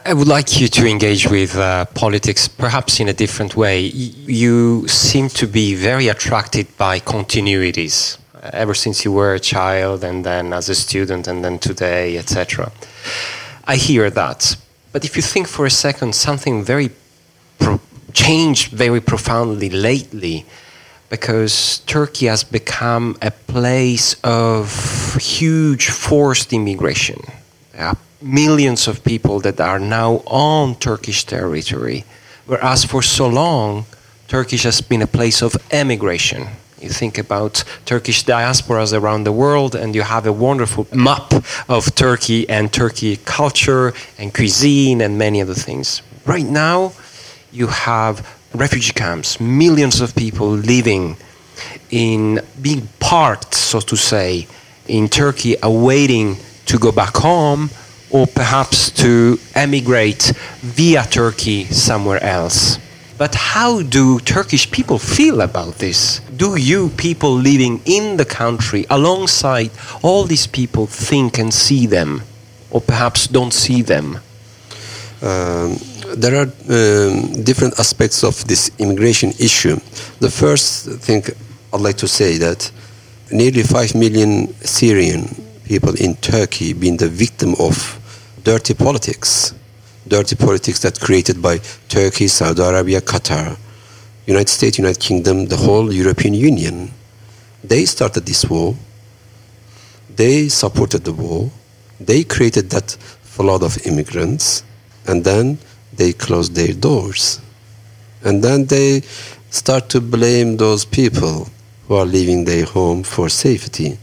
I 0.08 0.14
would 0.14 0.28
like 0.28 0.62
you 0.62 0.70
to 0.70 0.88
engage 0.88 1.28
with 1.30 1.58
uh, 1.58 1.84
politics 1.86 2.48
perhaps 2.48 3.02
in 3.02 3.10
a 3.10 3.14
different 3.14 3.58
way. 3.58 3.82
You 3.82 4.88
seem 4.88 5.28
to 5.30 5.48
be 5.48 5.76
very 5.76 6.08
attracted 6.08 6.66
by 6.78 7.00
continuities 7.00 8.18
ever 8.54 8.74
since 8.74 9.04
you 9.04 9.12
were 9.12 9.34
a 9.34 9.40
child 9.40 10.04
and 10.04 10.26
then 10.26 10.54
as 10.54 10.70
a 10.70 10.76
student 10.76 11.28
and 11.28 11.44
then 11.44 11.60
today, 11.60 12.18
etc. 12.18 12.72
I 13.66 13.76
hear 13.76 14.10
that. 14.10 14.56
But 14.94 15.04
if 15.06 15.16
you 15.16 15.22
think 15.22 15.48
for 15.48 15.66
a 15.66 15.70
second, 15.70 16.16
something 16.16 16.64
very 16.64 16.90
changed 18.32 18.72
very 18.72 19.02
profoundly 19.02 19.70
lately 19.70 20.46
because 21.10 21.80
Turkey 21.86 22.28
has 22.28 22.44
become 22.46 23.18
a 23.22 23.32
place 23.32 24.16
of 24.24 24.66
huge 25.20 25.90
forced 25.90 26.54
immigration. 26.54 27.20
There 27.74 27.88
are 27.88 27.98
millions 28.22 28.88
of 28.88 29.04
people 29.04 29.42
that 29.42 29.60
are 29.60 29.80
now 29.80 30.12
on 30.26 30.76
Turkish 30.76 31.26
territory, 31.26 32.06
whereas 32.46 32.86
for 32.86 33.02
so 33.02 33.28
long, 33.28 33.86
Turkey 34.30 34.58
has 34.58 34.80
been 34.80 35.02
a 35.02 35.12
place 35.20 35.44
of 35.44 35.52
emigration. 35.72 36.42
You 36.80 36.90
think 36.90 37.18
about 37.18 37.66
Turkish 37.86 38.24
diasporas 38.24 38.94
around 38.94 39.26
the 39.26 39.36
world, 39.44 39.76
and 39.76 39.94
you 39.94 40.04
have 40.04 40.26
a 40.26 40.32
wonderful 40.48 40.88
map 40.94 41.34
of 41.68 41.82
Turkey 41.96 42.48
and 42.48 42.72
Turkey 42.72 43.18
culture 43.26 43.94
and 44.18 44.34
cuisine 44.34 45.02
and 45.02 45.18
many 45.18 45.42
other 45.42 45.58
things. 45.68 46.02
Right 46.26 46.50
now, 46.68 46.94
you 47.52 47.68
have 47.68 48.28
refugee 48.54 48.94
camps, 48.94 49.40
millions 49.40 50.02
of 50.02 50.16
people 50.16 50.50
living 50.50 51.18
in 51.90 52.40
being 52.62 52.88
parked, 53.00 53.54
so 53.54 53.80
to 53.80 53.96
say, 53.96 54.48
in 54.88 55.08
Turkey, 55.08 55.56
awaiting 55.62 56.38
to 56.66 56.78
go 56.78 56.92
back 56.92 57.16
home 57.16 57.70
or 58.10 58.28
perhaps 58.28 58.92
to 58.92 59.40
emigrate 59.56 60.34
via 60.60 61.04
Turkey 61.04 61.66
somewhere 61.66 62.22
else. 62.24 62.78
But 63.18 63.36
how 63.36 63.84
do 63.84 64.20
Turkish 64.20 64.72
people 64.72 64.98
feel 64.98 65.42
about 65.42 65.76
this? 65.76 66.20
Do 66.36 66.56
you, 66.56 66.90
people 66.90 67.34
living 67.34 67.82
in 67.86 68.18
the 68.18 68.26
country 68.26 68.86
alongside 68.90 69.70
all 70.02 70.24
these 70.24 70.48
people, 70.48 70.88
think 70.88 71.38
and 71.38 71.54
see 71.54 71.86
them, 71.86 72.24
or 72.72 72.82
perhaps 72.82 73.28
don't 73.28 73.54
see 73.54 73.84
them? 73.84 74.20
Um, 75.22 75.78
there 76.16 76.36
are 76.36 76.48
um, 76.70 77.44
different 77.44 77.80
aspects 77.80 78.24
of 78.24 78.46
this 78.48 78.72
immigration 78.80 79.32
issue. 79.40 79.76
The 80.20 80.30
first 80.30 80.90
thing 81.02 81.24
I'd 81.74 81.82
like 81.82 81.98
to 81.98 82.08
say 82.08 82.38
that 82.38 82.72
nearly 83.32 83.64
5 83.64 83.96
million 83.96 84.54
Syrian 84.62 85.28
people 85.64 85.96
in 85.96 86.16
Turkey 86.16 86.74
being 86.74 86.98
the 86.98 87.08
victim 87.08 87.56
of 87.60 87.98
dirty 88.44 88.74
politics 88.74 89.54
dirty 90.08 90.36
politics 90.36 90.80
that 90.80 91.00
created 91.00 91.42
by 91.42 91.58
Turkey, 91.88 92.28
Saudi 92.28 92.62
Arabia, 92.62 93.02
Qatar, 93.02 93.58
United 94.26 94.50
States, 94.50 94.78
United 94.78 95.00
Kingdom, 95.00 95.46
the 95.46 95.58
whole 95.58 95.94
European 95.94 96.34
Union. 96.34 96.92
They 97.64 97.86
started 97.86 98.26
this 98.26 98.46
war. 98.46 98.76
They 100.16 100.50
supported 100.50 101.04
the 101.04 101.14
war. 101.14 101.52
They 102.00 102.24
created 102.24 102.70
that 102.72 102.92
flood 103.22 103.64
of 103.64 103.86
immigrants, 103.86 104.64
and 105.08 105.24
then 105.24 105.60
they 105.94 106.14
close 106.14 106.50
their 106.50 106.74
doors. 106.74 107.42
And 108.24 108.44
then 108.44 108.66
they 108.66 109.02
start 109.50 109.90
to 109.90 110.02
blame 110.02 110.58
those 110.58 110.86
people 110.86 111.50
who 111.88 111.96
are 111.96 112.06
leaving 112.06 112.46
their 112.46 112.66
home 112.66 113.04
for 113.04 113.30
safety. 113.30 113.98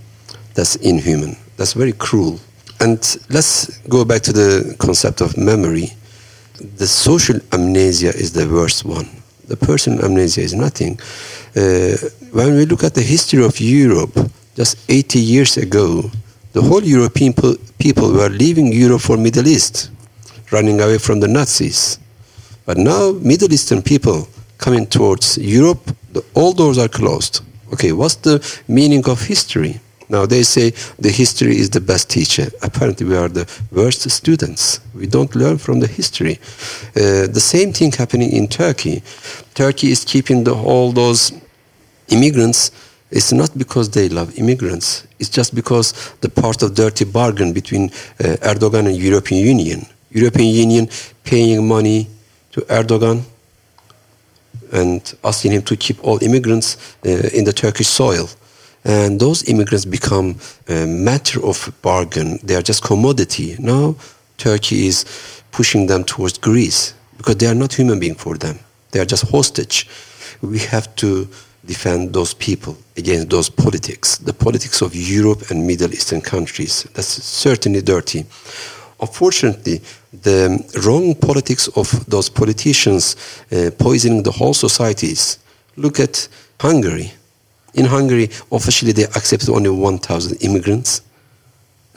That's 0.55 0.77
inhuman. 0.77 1.37
That's 1.57 1.73
very 1.73 1.93
cruel. 1.93 2.39
And 2.81 2.99
let's 3.31 3.79
go 3.89 4.05
back 4.05 4.23
to 4.23 4.33
the 4.33 4.77
concept 4.79 5.21
of 5.21 5.37
memory. 5.37 5.93
The 6.77 6.87
social 6.87 7.41
amnesia 7.53 8.09
is 8.09 8.33
the 8.33 8.49
worst 8.49 8.85
one. 8.85 9.09
The 9.47 9.57
personal 9.57 10.05
amnesia 10.05 10.43
is 10.43 10.55
nothing. 10.55 10.99
Uh, 11.57 11.97
when 12.33 12.55
we 12.57 12.67
look 12.67 12.85
at 12.85 12.95
the 12.95 13.03
history 13.03 13.45
of 13.45 13.59
Europe, 13.61 14.31
just 14.55 14.79
80 14.91 15.19
years 15.19 15.57
ago, 15.57 16.11
the 16.53 16.63
whole 16.63 16.83
European 16.83 17.33
people 17.79 18.13
were 18.13 18.29
leaving 18.29 18.73
Europe 18.73 19.01
for 19.01 19.17
Middle 19.17 19.47
East, 19.47 19.91
running 20.51 20.81
away 20.81 20.99
from 20.99 21.21
the 21.21 21.29
Nazis. 21.29 21.99
But 22.65 22.79
now 22.79 23.13
Middle 23.13 23.53
Eastern 23.53 23.83
people 23.83 24.29
coming 24.59 24.87
towards 24.87 25.39
Europe, 25.39 25.95
the, 26.13 26.25
all 26.35 26.53
doors 26.53 26.79
are 26.79 26.89
closed. 26.89 27.41
Okay, 27.73 27.93
what's 27.93 28.17
the 28.17 28.63
meaning 28.67 29.09
of 29.09 29.23
history? 29.23 29.81
Now 30.09 30.25
they 30.25 30.43
say 30.43 30.71
the 30.99 31.11
history 31.11 31.59
is 31.59 31.71
the 31.71 31.81
best 31.81 32.09
teacher. 32.09 32.51
Apparently, 32.63 33.07
we 33.07 33.17
are 33.17 33.29
the 33.29 33.47
worst 33.71 34.09
students. 34.11 34.81
We 34.95 35.07
don't 35.07 35.35
learn 35.35 35.59
from 35.59 35.81
the 35.81 35.87
history. 35.87 36.39
Uh, 36.97 37.27
the 37.29 37.41
same 37.41 37.73
thing 37.73 37.93
happening 37.93 38.33
in 38.33 38.49
Turkey. 38.49 39.03
Turkey 39.55 39.91
is 39.91 40.05
keeping 40.05 40.45
the, 40.45 40.55
all 40.55 40.93
those 40.93 41.33
immigrants. 42.09 42.71
It's 43.11 43.33
not 43.33 43.57
because 43.57 43.91
they 43.91 44.09
love 44.09 44.39
immigrants. 44.39 45.07
It's 45.19 45.29
just 45.31 45.55
because 45.55 45.93
the 46.21 46.29
part 46.31 46.63
of 46.63 46.75
dirty 46.75 47.05
bargain 47.05 47.53
between 47.53 47.85
uh, 48.21 48.37
Erdogan 48.43 48.87
and 48.87 48.97
European 48.97 49.45
Union. 49.45 49.87
European 50.11 50.55
Union 50.55 50.89
paying 51.25 51.67
money 51.67 52.09
to 52.53 52.61
Erdogan 52.63 53.23
and 54.73 55.15
asking 55.25 55.53
him 55.53 55.63
to 55.63 55.77
keep 55.77 56.03
all 56.05 56.23
immigrants 56.23 56.77
uh, 57.07 57.11
in 57.33 57.45
the 57.45 57.53
Turkish 57.53 57.89
soil 57.89 58.29
and 58.85 59.21
those 59.21 59.49
immigrants 59.49 59.85
become 59.85 60.37
a 60.69 60.87
matter 60.87 61.45
of 61.45 61.73
bargain. 61.83 62.39
They 62.43 62.55
are 62.55 62.63
just 62.63 62.83
commodity. 62.83 63.57
Now 63.59 63.97
Turkey 64.37 64.87
is 64.87 65.05
pushing 65.51 65.87
them 65.87 66.05
towards 66.05 66.39
Greece 66.39 66.95
because 67.17 67.37
they 67.37 67.47
are 67.47 67.55
not 67.55 67.75
human 67.75 67.99
being 67.99 68.15
for 68.15 68.37
them. 68.37 68.59
They 68.93 69.01
are 69.01 69.05
just 69.05 69.31
hostage. 69.31 69.89
We 70.41 70.59
have 70.61 70.95
to 70.97 71.29
defend 71.67 72.15
those 72.15 72.33
people 72.33 72.79
against 72.97 73.29
those 73.29 73.51
politics, 73.51 74.19
the 74.19 74.33
politics 74.33 74.81
of 74.81 74.95
Europe 74.95 75.51
and 75.51 75.67
Middle 75.67 75.93
Eastern 75.93 76.21
countries. 76.21 76.85
That's 76.95 77.09
certainly 77.09 77.83
dirty. 77.83 78.25
Unfortunately, 79.01 79.81
the 80.13 80.59
wrong 80.85 81.15
politics 81.15 81.69
of 81.69 82.05
those 82.07 82.29
politicians 82.29 83.17
uh, 83.53 83.71
poisoning 83.79 84.23
the 84.23 84.33
whole 84.33 84.55
societies. 84.55 85.39
Look 85.77 86.01
at 86.01 86.29
Hungary. 86.61 87.13
In 87.75 87.85
Hungary, 87.85 88.31
officially 88.51 88.93
they 88.93 89.05
accepted 89.05 89.51
only 89.51 89.71
1,000 89.71 90.43
immigrants. 90.43 91.03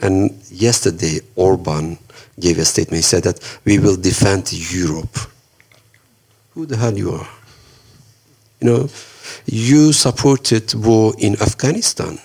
And 0.00 0.30
yesterday, 0.50 1.20
Orban 1.34 1.98
gave 2.38 2.58
a 2.58 2.64
statement. 2.64 2.98
He 2.98 3.02
said 3.02 3.24
that 3.24 3.58
we 3.64 3.78
will 3.78 3.96
defend 3.96 4.52
Europe. 4.52 5.18
Who 6.54 6.66
the 6.66 6.76
hell 6.76 6.96
you 6.96 7.12
are? 7.12 7.28
You 8.60 8.66
know, 8.68 8.88
you 9.46 9.92
supported 9.92 10.72
war 10.74 11.14
in 11.18 11.34
Afghanistan. 11.40 12.18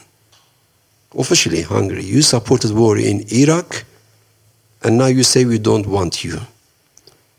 Officially, 1.18 1.64
Hungary. 1.64 2.04
You 2.04 2.22
supported 2.22 2.72
war 2.72 2.98
in 2.98 3.26
Iraq, 3.32 3.86
and 4.84 4.98
now 4.98 5.08
you 5.08 5.24
say 5.24 5.46
we 5.46 5.58
don't 5.58 5.88
want 5.88 6.24
you. 6.24 6.40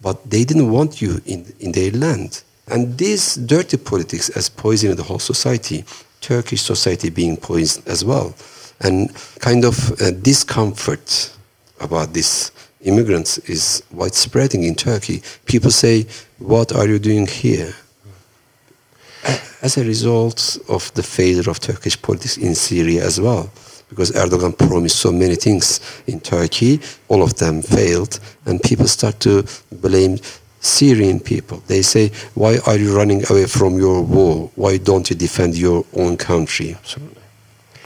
But 0.01 0.31
they 0.31 0.44
didn't 0.44 0.70
want 0.70 1.03
you 1.03 1.20
in, 1.27 1.53
in 1.61 1.72
their 1.72 1.90
land. 1.90 2.42
And 2.68 2.98
this 2.98 3.35
dirty 3.35 3.77
politics 3.77 4.29
as 4.31 4.48
poisoning 4.48 4.96
the 4.96 5.03
whole 5.03 5.18
society, 5.18 5.85
Turkish 6.20 6.62
society 6.62 7.11
being 7.11 7.37
poisoned 7.37 7.87
as 7.88 8.05
well, 8.05 8.35
and 8.81 9.14
kind 9.40 9.64
of 9.64 10.01
uh, 10.01 10.11
discomfort 10.11 11.33
about 11.81 12.12
this 12.12 12.51
immigrants 12.83 13.38
is 13.38 13.83
widespreading 13.90 14.64
in 14.64 14.74
Turkey. 14.74 15.22
People 15.46 15.70
say, 15.70 16.07
"What 16.38 16.72
are 16.72 16.87
you 16.87 16.98
doing 16.98 17.27
here?" 17.27 17.74
As 19.62 19.77
a 19.77 19.85
result 19.85 20.59
of 20.68 20.92
the 20.94 21.03
failure 21.03 21.51
of 21.51 21.59
Turkish 21.59 22.01
politics 22.01 22.37
in 22.37 22.55
Syria 22.55 23.05
as 23.05 23.20
well, 23.20 23.51
because 23.88 24.12
Erdogan 24.12 24.57
promised 24.57 24.96
so 24.96 25.11
many 25.12 25.35
things 25.35 25.81
in 26.07 26.20
Turkey, 26.20 26.81
all 27.09 27.22
of 27.22 27.37
them 27.37 27.62
failed, 27.62 28.20
and 28.46 28.62
people 28.62 28.87
start 28.87 29.20
to 29.20 29.44
blame 29.72 30.18
Syrian 30.61 31.20
people. 31.20 31.62
They 31.66 31.83
say, 31.83 32.11
"Why 32.35 32.59
are 32.66 32.77
you 32.77 32.96
running 32.96 33.22
away 33.31 33.46
from 33.46 33.79
your 33.79 34.03
war? 34.03 34.51
Why 34.57 34.77
don't 34.79 35.09
you 35.11 35.16
defend 35.16 35.57
your 35.57 35.85
own 35.94 36.16
country?" 36.16 36.74
Absolutely. 36.74 37.22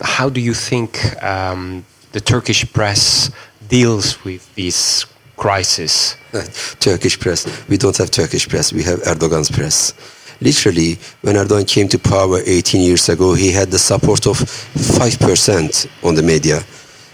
How 0.00 0.28
do 0.28 0.40
you 0.40 0.54
think 0.54 1.22
um, 1.22 1.84
the 2.12 2.20
Turkish 2.20 2.70
press 2.72 3.30
deals 3.68 4.24
with 4.24 4.52
this 4.54 5.06
crisis? 5.36 6.16
Turkish 6.80 7.18
press. 7.20 7.46
We 7.68 7.76
don't 7.76 7.96
have 7.98 8.10
Turkish 8.10 8.48
press. 8.48 8.72
We 8.72 8.82
have 8.84 9.00
Erdogan's 9.02 9.50
press. 9.50 9.94
Literally, 10.42 10.98
when 11.20 11.36
Erdogan 11.36 11.68
came 11.68 11.88
to 11.88 11.98
power 11.98 12.40
18 12.44 12.80
years 12.80 13.08
ago, 13.08 13.34
he 13.34 13.52
had 13.52 13.70
the 13.70 13.78
support 13.78 14.26
of 14.26 14.38
5% 14.38 16.04
on 16.04 16.14
the 16.16 16.22
media. 16.22 16.64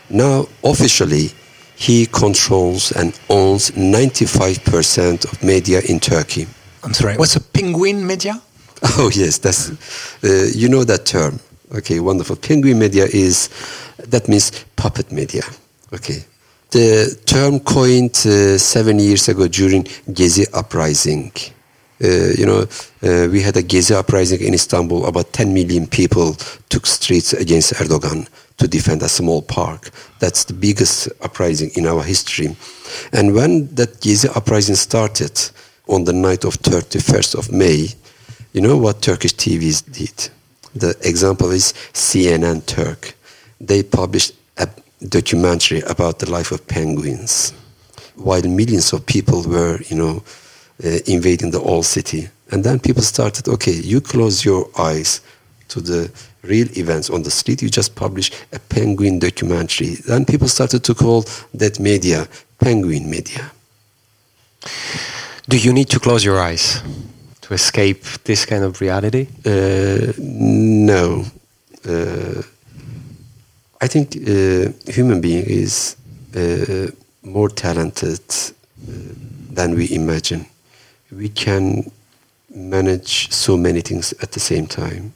Now, 0.08 0.48
officially, 0.64 1.30
he 1.76 2.06
controls 2.06 2.90
and 2.92 3.18
owns 3.28 3.70
95% 3.72 5.30
of 5.30 5.42
media 5.44 5.80
in 5.88 6.00
Turkey. 6.00 6.46
I'm 6.82 6.94
sorry, 6.94 7.16
what's 7.16 7.36
a 7.36 7.40
penguin 7.40 8.06
media? 8.06 8.40
Oh, 8.96 9.10
yes, 9.12 9.38
that's, 9.38 9.70
uh, 10.22 10.50
you 10.54 10.68
know 10.68 10.84
that 10.84 11.04
term. 11.04 11.40
Okay, 11.74 11.98
wonderful. 12.00 12.36
Penguin 12.36 12.78
media 12.78 13.04
is, 13.04 13.50
that 14.06 14.28
means 14.28 14.52
puppet 14.76 15.10
media. 15.10 15.42
Okay. 15.92 16.24
The 16.70 17.18
term 17.26 17.60
coined 17.60 18.14
uh, 18.24 18.56
seven 18.56 19.00
years 19.00 19.28
ago 19.28 19.48
during 19.48 19.84
Gezi 20.08 20.46
uprising. 20.54 21.32
Uh, 22.02 22.30
you 22.38 22.46
know, 22.46 22.60
uh, 23.02 23.28
we 23.30 23.42
had 23.42 23.56
a 23.56 23.62
Gezi 23.62 23.94
uprising 23.94 24.40
in 24.40 24.54
Istanbul. 24.54 25.06
About 25.06 25.32
10 25.32 25.52
million 25.52 25.86
people 25.86 26.34
took 26.68 26.86
streets 26.86 27.32
against 27.32 27.74
Erdogan 27.74 28.28
to 28.58 28.68
defend 28.68 29.02
a 29.02 29.08
small 29.08 29.42
park. 29.42 29.90
That's 30.20 30.44
the 30.44 30.52
biggest 30.52 31.08
uprising 31.22 31.70
in 31.74 31.86
our 31.86 32.02
history. 32.02 32.56
And 33.12 33.34
when 33.34 33.74
that 33.74 34.00
Gezi 34.00 34.34
uprising 34.36 34.76
started 34.76 35.40
on 35.88 36.04
the 36.04 36.12
night 36.12 36.44
of 36.44 36.54
31st 36.58 37.34
of 37.36 37.50
May, 37.50 37.88
you 38.52 38.60
know 38.60 38.76
what 38.76 39.02
Turkish 39.02 39.34
TVs 39.34 39.82
did? 39.92 40.30
The 40.74 40.96
example 41.02 41.50
is 41.50 41.72
CNN 41.92 42.66
Turk. 42.66 43.14
They 43.60 43.82
published 43.82 44.34
a 44.56 44.68
documentary 45.08 45.80
about 45.82 46.18
the 46.18 46.30
life 46.30 46.52
of 46.52 46.66
penguins, 46.68 47.52
while 48.14 48.42
millions 48.42 48.92
of 48.92 49.06
people 49.06 49.42
were, 49.42 49.80
you 49.88 49.96
know, 49.96 50.22
invading 51.06 51.50
the 51.50 51.60
old 51.60 51.84
city. 51.84 52.28
And 52.50 52.64
then 52.64 52.78
people 52.78 53.02
started, 53.02 53.48
okay, 53.48 53.72
you 53.72 54.00
close 54.00 54.44
your 54.44 54.68
eyes 54.78 55.20
to 55.68 55.80
the 55.80 56.10
real 56.42 56.68
events 56.78 57.10
on 57.10 57.22
the 57.22 57.30
street, 57.30 57.62
you 57.62 57.68
just 57.68 57.94
publish 57.94 58.30
a 58.52 58.58
penguin 58.58 59.18
documentary. 59.18 59.96
Then 59.96 60.24
people 60.24 60.48
started 60.48 60.82
to 60.84 60.94
call 60.94 61.24
that 61.54 61.78
media 61.78 62.26
penguin 62.58 63.08
media. 63.08 63.50
Do 65.48 65.56
you 65.56 65.72
need 65.72 65.88
to 65.90 66.00
close 66.00 66.24
your 66.24 66.38
eyes 66.40 66.82
to 67.42 67.54
escape 67.54 68.04
this 68.24 68.44
kind 68.44 68.64
of 68.64 68.80
reality? 68.80 69.28
Uh, 69.46 70.12
no. 70.18 71.24
Uh, 71.88 72.42
I 73.80 73.86
think 73.86 74.16
uh, 74.16 74.72
human 74.92 75.20
being 75.20 75.44
is 75.46 75.96
uh, 76.36 76.90
more 77.22 77.48
talented 77.48 78.20
uh, 78.28 78.92
than 79.50 79.74
we 79.74 79.94
imagine. 79.94 80.46
We 81.10 81.28
can 81.28 81.90
manage 82.50 83.30
so 83.30 83.56
many 83.56 83.80
things 83.80 84.12
at 84.22 84.32
the 84.32 84.40
same 84.40 84.66
time. 84.66 85.14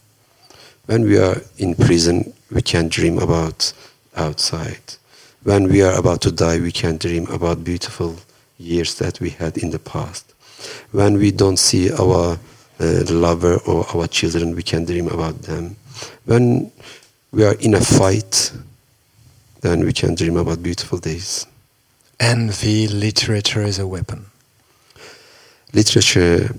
When 0.87 1.03
we 1.03 1.19
are 1.19 1.41
in 1.59 1.75
prison, 1.75 2.33
we 2.51 2.63
can 2.63 2.89
dream 2.89 3.19
about 3.19 3.73
outside. 4.17 4.97
When 5.43 5.69
we 5.69 5.83
are 5.83 5.99
about 5.99 6.21
to 6.23 6.33
die, 6.33 6.61
we 6.61 6.73
can 6.73 6.97
dream 6.97 7.27
about 7.27 7.65
beautiful 7.65 8.17
years 8.59 8.95
that 8.97 9.21
we 9.21 9.31
had 9.31 9.59
in 9.59 9.71
the 9.71 9.79
past. 9.79 10.33
When 10.93 11.19
we 11.19 11.31
don't 11.31 11.59
see 11.59 11.93
our 11.93 12.39
uh, 12.81 13.03
lover 13.11 13.59
or 13.67 13.87
our 13.95 14.07
children, 14.07 14.55
we 14.55 14.63
can 14.63 14.85
dream 14.85 15.09
about 15.09 15.43
them. 15.43 15.77
When 16.25 16.71
we 17.33 17.45
are 17.45 17.55
in 17.55 17.75
a 17.75 17.81
fight, 17.81 18.53
then 19.61 19.85
we 19.85 19.93
can 19.93 20.15
dream 20.15 20.37
about 20.37 20.63
beautiful 20.63 20.99
days. 20.99 21.47
Envy, 22.21 22.87
literature 22.89 23.63
is 23.63 23.79
a 23.79 23.87
weapon. 23.87 24.32
Literature, 25.75 26.55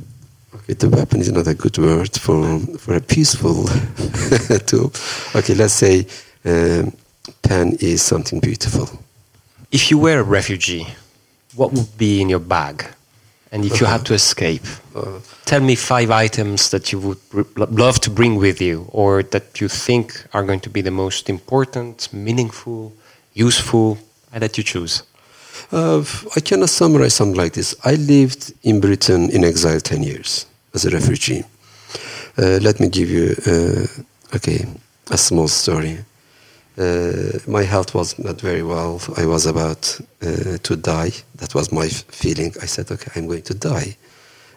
okay, 0.55 0.73
the 0.73 0.89
weapon 0.89 1.19
is 1.21 1.31
not 1.31 1.47
a 1.47 1.53
good 1.53 1.77
word 1.77 2.13
for, 2.19 2.59
for 2.77 2.95
a 2.95 3.01
peaceful 3.01 3.65
tool. 4.65 4.91
Okay, 5.35 5.53
let's 5.53 5.73
say 5.73 6.07
um, 6.45 6.91
pen 7.41 7.77
is 7.79 8.01
something 8.01 8.39
beautiful. 8.39 8.89
If 9.71 9.91
you 9.91 9.97
were 9.99 10.19
a 10.19 10.23
refugee, 10.23 10.87
what 11.55 11.71
would 11.73 11.97
be 11.97 12.21
in 12.21 12.29
your 12.29 12.39
bag? 12.39 12.85
And 13.51 13.63
if 13.65 13.79
you 13.79 13.85
had 13.85 14.03
to 14.05 14.13
escape, 14.15 14.65
Uh, 14.95 15.19
tell 15.45 15.61
me 15.61 15.75
five 15.75 16.09
items 16.25 16.69
that 16.69 16.91
you 16.91 16.99
would 16.99 17.19
love 17.57 17.99
to 17.99 18.09
bring 18.09 18.39
with 18.39 18.59
you 18.61 18.85
or 18.91 19.23
that 19.23 19.59
you 19.61 19.67
think 19.69 20.25
are 20.33 20.43
going 20.43 20.59
to 20.61 20.69
be 20.69 20.81
the 20.81 20.91
most 20.91 21.29
important, 21.29 22.09
meaningful, 22.11 22.91
useful, 23.33 23.97
and 24.31 24.41
that 24.41 24.57
you 24.57 24.63
choose. 24.63 25.03
Uh, 25.71 26.03
I 26.35 26.39
cannot 26.39 26.69
summarize 26.69 27.13
something 27.13 27.37
like 27.37 27.53
this. 27.53 27.75
I 27.83 27.95
lived 27.95 28.53
in 28.63 28.79
Britain 28.79 29.29
in 29.29 29.43
exile 29.43 29.79
10 29.79 30.03
years 30.03 30.45
as 30.73 30.85
a 30.85 30.89
refugee. 30.89 31.43
Uh, 32.37 32.59
let 32.61 32.79
me 32.79 32.89
give 32.89 33.09
you, 33.09 33.35
uh, 33.45 34.35
okay, 34.35 34.65
a 35.11 35.17
small 35.17 35.47
story. 35.47 35.99
Uh, 36.77 37.37
my 37.47 37.61
health 37.61 37.93
was 37.93 38.17
not 38.17 38.41
very 38.41 38.63
well. 38.63 38.99
I 39.15 39.25
was 39.25 39.45
about 39.45 39.99
uh, 40.23 40.57
to 40.63 40.75
die. 40.75 41.11
That 41.35 41.53
was 41.53 41.71
my 41.71 41.87
feeling. 41.87 42.53
I 42.61 42.65
said, 42.65 42.89
okay, 42.91 43.11
I'm 43.15 43.27
going 43.27 43.43
to 43.43 43.53
die. 43.53 43.95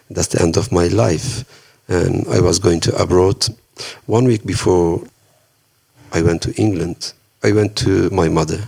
That's 0.09 0.29
the 0.29 0.41
end 0.41 0.57
of 0.57 0.71
my 0.71 0.87
life. 0.87 1.45
And 1.87 2.27
I 2.29 2.39
was 2.39 2.57
going 2.59 2.79
to 2.81 2.95
abroad. 3.01 3.47
One 4.07 4.25
week 4.25 4.45
before 4.45 5.03
I 6.11 6.23
went 6.23 6.41
to 6.43 6.53
England, 6.55 7.13
I 7.43 7.51
went 7.51 7.75
to 7.77 8.09
my 8.09 8.29
mother. 8.29 8.67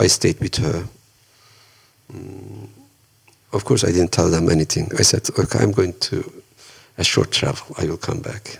I 0.00 0.08
stayed 0.08 0.40
with 0.40 0.56
her. 0.56 0.84
Of 3.52 3.64
course, 3.64 3.84
I 3.84 3.92
didn't 3.92 4.12
tell 4.12 4.30
them 4.30 4.50
anything. 4.50 4.90
I 4.98 5.02
said, 5.02 5.28
okay, 5.38 5.60
I'm 5.60 5.72
going 5.72 5.92
to 5.92 6.42
a 6.98 7.04
short 7.04 7.30
travel. 7.30 7.74
I 7.78 7.86
will 7.86 7.96
come 7.96 8.20
back. 8.20 8.58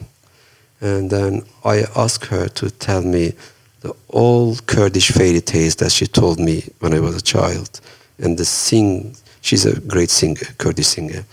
And 0.81 1.11
then 1.11 1.43
I 1.65 1.85
asked 1.97 2.27
her 2.27 2.49
to 2.49 2.71
tell 2.71 3.03
me 3.03 3.33
the 3.81 3.95
old 4.11 4.67
Kurdish 4.67 5.11
fairy 5.11 5.41
tales 5.41 5.77
that 5.77 5.93
she 5.93 6.07
told 6.07 6.39
me 6.39 6.65
when 6.81 6.95
I 6.95 7.01
was 7.01 7.17
a 7.17 7.23
child. 7.23 7.81
And 8.19 8.39
the 8.39 8.45
sing, 8.45 9.17
she's 9.41 9.67
a 9.67 9.81
great 9.81 10.11
singer, 10.11 10.47
Kurdish 10.59 10.87
singer. 10.87 11.25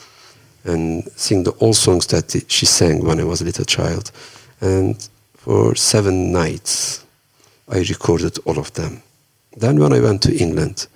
And 0.63 1.04
sing 1.15 1.43
the 1.43 1.54
old 1.60 1.76
songs 1.76 2.08
that 2.08 2.43
she 2.47 2.65
sang 2.65 3.04
when 3.04 3.19
I 3.19 3.24
was 3.24 3.41
a 3.41 3.45
little 3.45 3.65
child. 3.65 4.12
And 4.60 4.95
for 5.36 5.76
seven 5.76 6.32
nights, 6.32 7.04
I 7.67 7.80
recorded 7.80 8.38
all 8.45 8.60
of 8.60 8.74
them. 8.74 9.02
Then 9.58 9.80
when 9.80 9.93
I 9.93 10.00
went 10.00 10.21
to 10.24 10.36
England, 10.36 10.88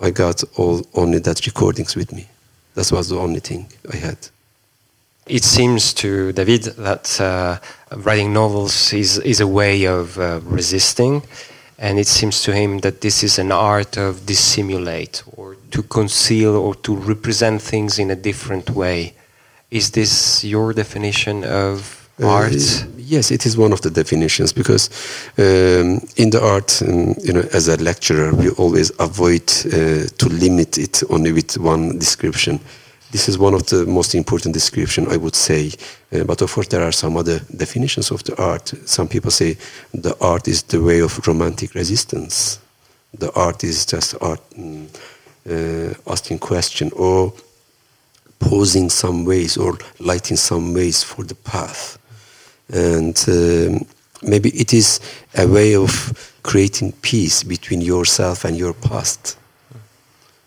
I 0.00 0.10
got 0.10 0.42
all 0.56 0.86
only 0.94 1.18
that 1.18 1.44
recordings 1.46 1.94
with 1.94 2.12
me. 2.12 2.26
That 2.74 2.90
was 2.90 3.08
the 3.08 3.18
only 3.18 3.40
thing 3.40 3.66
I 3.92 3.96
had. 3.96 4.18
It 5.26 5.44
seems 5.44 5.92
to 5.94 6.32
David 6.32 6.64
that 6.78 7.20
uh, 7.20 7.58
writing 7.96 8.32
novels 8.32 8.92
is, 8.92 9.18
is 9.18 9.40
a 9.40 9.46
way 9.46 9.84
of 9.84 10.18
uh, 10.18 10.40
resisting, 10.42 11.22
and 11.78 11.98
it 11.98 12.06
seems 12.06 12.42
to 12.42 12.52
him 12.52 12.78
that 12.78 13.00
this 13.00 13.22
is 13.22 13.38
an 13.38 13.52
art 13.52 13.96
of 13.96 14.26
dissimulate 14.26 15.22
or 15.36 15.56
to 15.70 15.82
conceal 15.82 16.56
or 16.56 16.74
to 16.76 16.96
represent 16.96 17.62
things 17.62 17.98
in 17.98 18.10
a 18.10 18.16
different 18.16 18.70
way. 18.70 19.14
Is 19.70 19.90
this 19.90 20.42
your 20.42 20.72
definition 20.72 21.44
of 21.44 21.99
art? 22.26 22.52
Uh, 22.52 22.86
yes, 22.96 23.30
it 23.30 23.46
is 23.46 23.56
one 23.56 23.72
of 23.72 23.80
the 23.80 23.90
definitions 23.90 24.52
because 24.52 24.88
um, 25.38 26.00
in 26.16 26.30
the 26.30 26.40
art, 26.42 26.82
um, 26.82 27.14
you 27.22 27.32
know, 27.32 27.44
as 27.52 27.68
a 27.68 27.76
lecturer, 27.76 28.34
we 28.34 28.50
always 28.50 28.92
avoid 28.98 29.42
uh, 29.66 30.06
to 30.18 30.28
limit 30.28 30.78
it 30.78 31.02
only 31.10 31.32
with 31.32 31.58
one 31.58 31.98
description. 31.98 32.60
This 33.10 33.28
is 33.28 33.38
one 33.38 33.54
of 33.54 33.66
the 33.66 33.86
most 33.86 34.14
important 34.14 34.54
description, 34.54 35.08
I 35.10 35.16
would 35.16 35.34
say. 35.34 35.72
Uh, 36.12 36.24
but 36.24 36.42
of 36.42 36.52
course, 36.52 36.68
there 36.68 36.82
are 36.82 36.92
some 36.92 37.16
other 37.16 37.40
definitions 37.56 38.10
of 38.10 38.22
the 38.22 38.40
art. 38.40 38.72
Some 38.86 39.08
people 39.08 39.32
say 39.32 39.56
the 39.92 40.16
art 40.20 40.46
is 40.46 40.62
the 40.62 40.80
way 40.80 41.00
of 41.00 41.26
romantic 41.26 41.74
resistance. 41.74 42.60
The 43.18 43.32
art 43.32 43.64
is 43.64 43.84
just 43.84 44.14
art 44.20 44.40
mm, 44.50 44.86
uh, 45.48 45.94
asking 46.06 46.38
question 46.38 46.92
or 46.94 47.32
posing 48.38 48.88
some 48.90 49.24
ways 49.24 49.56
or 49.56 49.76
lighting 49.98 50.36
some 50.36 50.72
ways 50.72 51.02
for 51.02 51.24
the 51.24 51.34
path. 51.34 51.98
And 52.72 53.16
um, 53.28 53.86
maybe 54.22 54.50
it 54.50 54.72
is 54.72 55.00
a 55.36 55.46
way 55.46 55.74
of 55.74 56.34
creating 56.42 56.92
peace 57.02 57.42
between 57.42 57.80
yourself 57.80 58.44
and 58.44 58.56
your 58.56 58.74
past. 58.74 59.36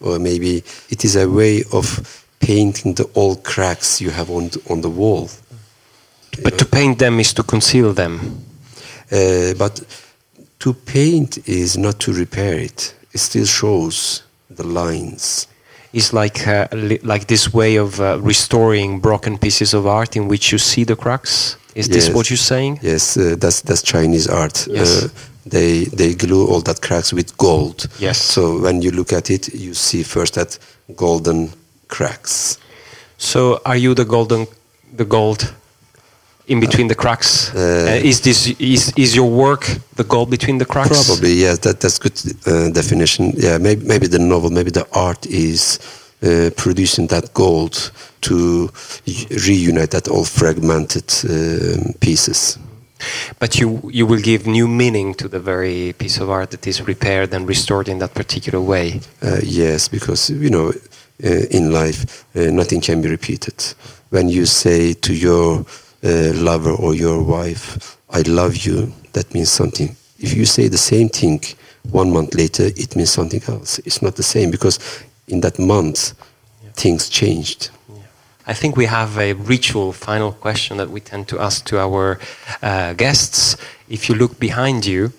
or 0.03 0.19
maybe 0.19 0.63
it 0.89 1.05
is 1.05 1.15
a 1.15 1.27
way 1.29 1.63
of 1.71 2.27
painting 2.39 2.93
the 2.93 3.09
old 3.15 3.43
cracks 3.43 4.01
you 4.01 4.11
have 4.11 4.29
on 4.29 4.49
on 4.69 4.81
the 4.81 4.89
wall. 4.89 5.29
But 6.43 6.57
to 6.57 6.65
paint 6.65 6.99
them 6.99 7.19
is 7.19 7.33
to 7.33 7.43
conceal 7.43 7.93
them. 7.93 8.19
Uh, 9.11 9.53
but 9.57 9.81
to 10.59 10.73
paint 10.73 11.47
is 11.47 11.77
not 11.77 11.99
to 11.99 12.13
repair 12.13 12.57
it. 12.59 12.95
It 13.13 13.19
still 13.19 13.45
shows 13.45 14.23
the 14.49 14.63
lines. 14.63 15.47
It's 15.93 16.11
like 16.11 16.47
uh, 16.47 16.67
li- 16.71 16.99
like 17.03 17.25
this 17.27 17.53
way 17.53 17.77
of 17.77 17.99
uh, 17.99 18.19
restoring 18.21 18.99
broken 18.99 19.37
pieces 19.37 19.73
of 19.73 19.85
art 19.85 20.15
in 20.15 20.27
which 20.27 20.51
you 20.51 20.57
see 20.57 20.83
the 20.85 20.95
cracks. 20.95 21.57
Is 21.75 21.87
this 21.87 22.09
what 22.09 22.29
you're 22.29 22.37
saying? 22.37 22.79
Yes, 22.81 23.15
uh, 23.17 23.35
that's 23.37 23.61
that's 23.61 23.81
Chinese 23.83 24.27
art. 24.27 24.67
Yes. 24.67 25.03
Uh, 25.03 25.07
they 25.45 25.85
they 25.85 26.15
glue 26.15 26.47
all 26.47 26.61
that 26.61 26.81
cracks 26.81 27.13
with 27.13 27.37
gold. 27.37 27.87
Yes. 27.99 28.17
So 28.17 28.59
when 28.61 28.81
you 28.81 28.91
look 28.91 29.13
at 29.13 29.29
it, 29.29 29.53
you 29.53 29.73
see 29.73 30.03
first 30.03 30.33
that 30.33 30.57
golden 30.95 31.49
cracks. 31.87 32.57
So 33.17 33.59
are 33.65 33.77
you 33.77 33.93
the 33.93 34.05
golden, 34.05 34.47
the 34.97 35.05
gold 35.05 35.53
in 36.45 36.59
between 36.59 36.87
the 36.87 36.95
cracks? 36.95 37.51
Uh, 37.53 37.59
Uh, 37.59 38.09
is 38.09 38.19
this 38.21 38.47
is 38.59 38.91
is 38.95 39.13
your 39.15 39.29
work 39.29 39.65
the 39.95 40.03
gold 40.03 40.29
between 40.29 40.57
the 40.57 40.65
cracks? 40.65 40.89
Probably, 40.89 41.33
yes. 41.33 41.59
That 41.59 41.79
that's 41.79 41.99
good 41.99 42.19
uh, 42.47 42.71
definition. 42.71 43.33
Yeah, 43.35 43.59
maybe 43.61 43.85
maybe 43.85 44.07
the 44.07 44.19
novel, 44.19 44.49
maybe 44.49 44.71
the 44.71 44.85
art 44.91 45.25
is 45.25 45.79
uh, 46.23 46.49
producing 46.55 47.07
that 47.07 47.33
gold 47.33 47.91
to 48.19 48.69
reunite 49.47 49.89
that 49.91 50.07
all 50.07 50.25
fragmented 50.25 51.11
um, 51.29 51.93
pieces. 51.99 52.57
But 53.39 53.55
you 53.55 53.81
you 53.91 54.07
will 54.07 54.21
give 54.21 54.49
new 54.49 54.67
meaning 54.67 55.15
to 55.15 55.27
the 55.27 55.39
very 55.39 55.93
piece 55.97 56.21
of 56.23 56.29
art 56.29 56.49
that 56.49 56.65
is 56.67 56.81
repaired 56.87 57.33
and 57.33 57.47
restored 57.49 57.87
in 57.87 57.99
that 57.99 58.13
particular 58.13 58.61
way. 58.61 59.01
Uh, 59.21 59.39
yes, 59.43 59.89
because 59.89 60.33
you 60.33 60.49
know, 60.49 60.71
uh, 61.23 61.29
in 61.49 61.71
life, 61.71 62.25
uh, 62.35 62.51
nothing 62.51 62.81
can 62.81 63.01
be 63.01 63.09
repeated. 63.09 63.75
When 64.09 64.29
you 64.29 64.45
say 64.45 64.93
to 64.93 65.13
your 65.13 65.65
uh, 66.03 66.33
lover 66.33 66.71
or 66.71 66.93
your 66.93 67.21
wife, 67.23 67.97
"I 68.09 68.21
love 68.21 68.57
you," 68.57 68.93
that 69.13 69.33
means 69.33 69.51
something. 69.51 69.95
If 70.19 70.33
you 70.35 70.45
say 70.45 70.67
the 70.69 70.77
same 70.77 71.09
thing 71.09 71.41
one 71.91 72.11
month 72.11 72.33
later, 72.33 72.65
it 72.75 72.95
means 72.95 73.11
something 73.11 73.41
else. 73.47 73.79
It's 73.85 74.01
not 74.01 74.15
the 74.15 74.23
same 74.23 74.51
because 74.51 74.79
in 75.27 75.41
that 75.41 75.59
month, 75.59 76.13
things 76.75 77.09
changed. 77.09 77.69
I 78.45 78.53
think 78.53 78.75
we 78.75 78.85
have 78.85 79.17
a 79.17 79.33
ritual 79.33 79.93
final 79.93 80.33
question 80.33 80.77
that 80.77 80.89
we 80.89 80.99
tend 80.99 81.29
to 81.29 81.39
ask 81.39 81.65
to 81.65 81.79
our 81.79 82.19
uh, 82.61 82.93
guests. 82.93 83.55
If 83.87 84.09
you 84.09 84.15
look 84.15 84.37
behind 84.37 84.85
you, 84.85 85.13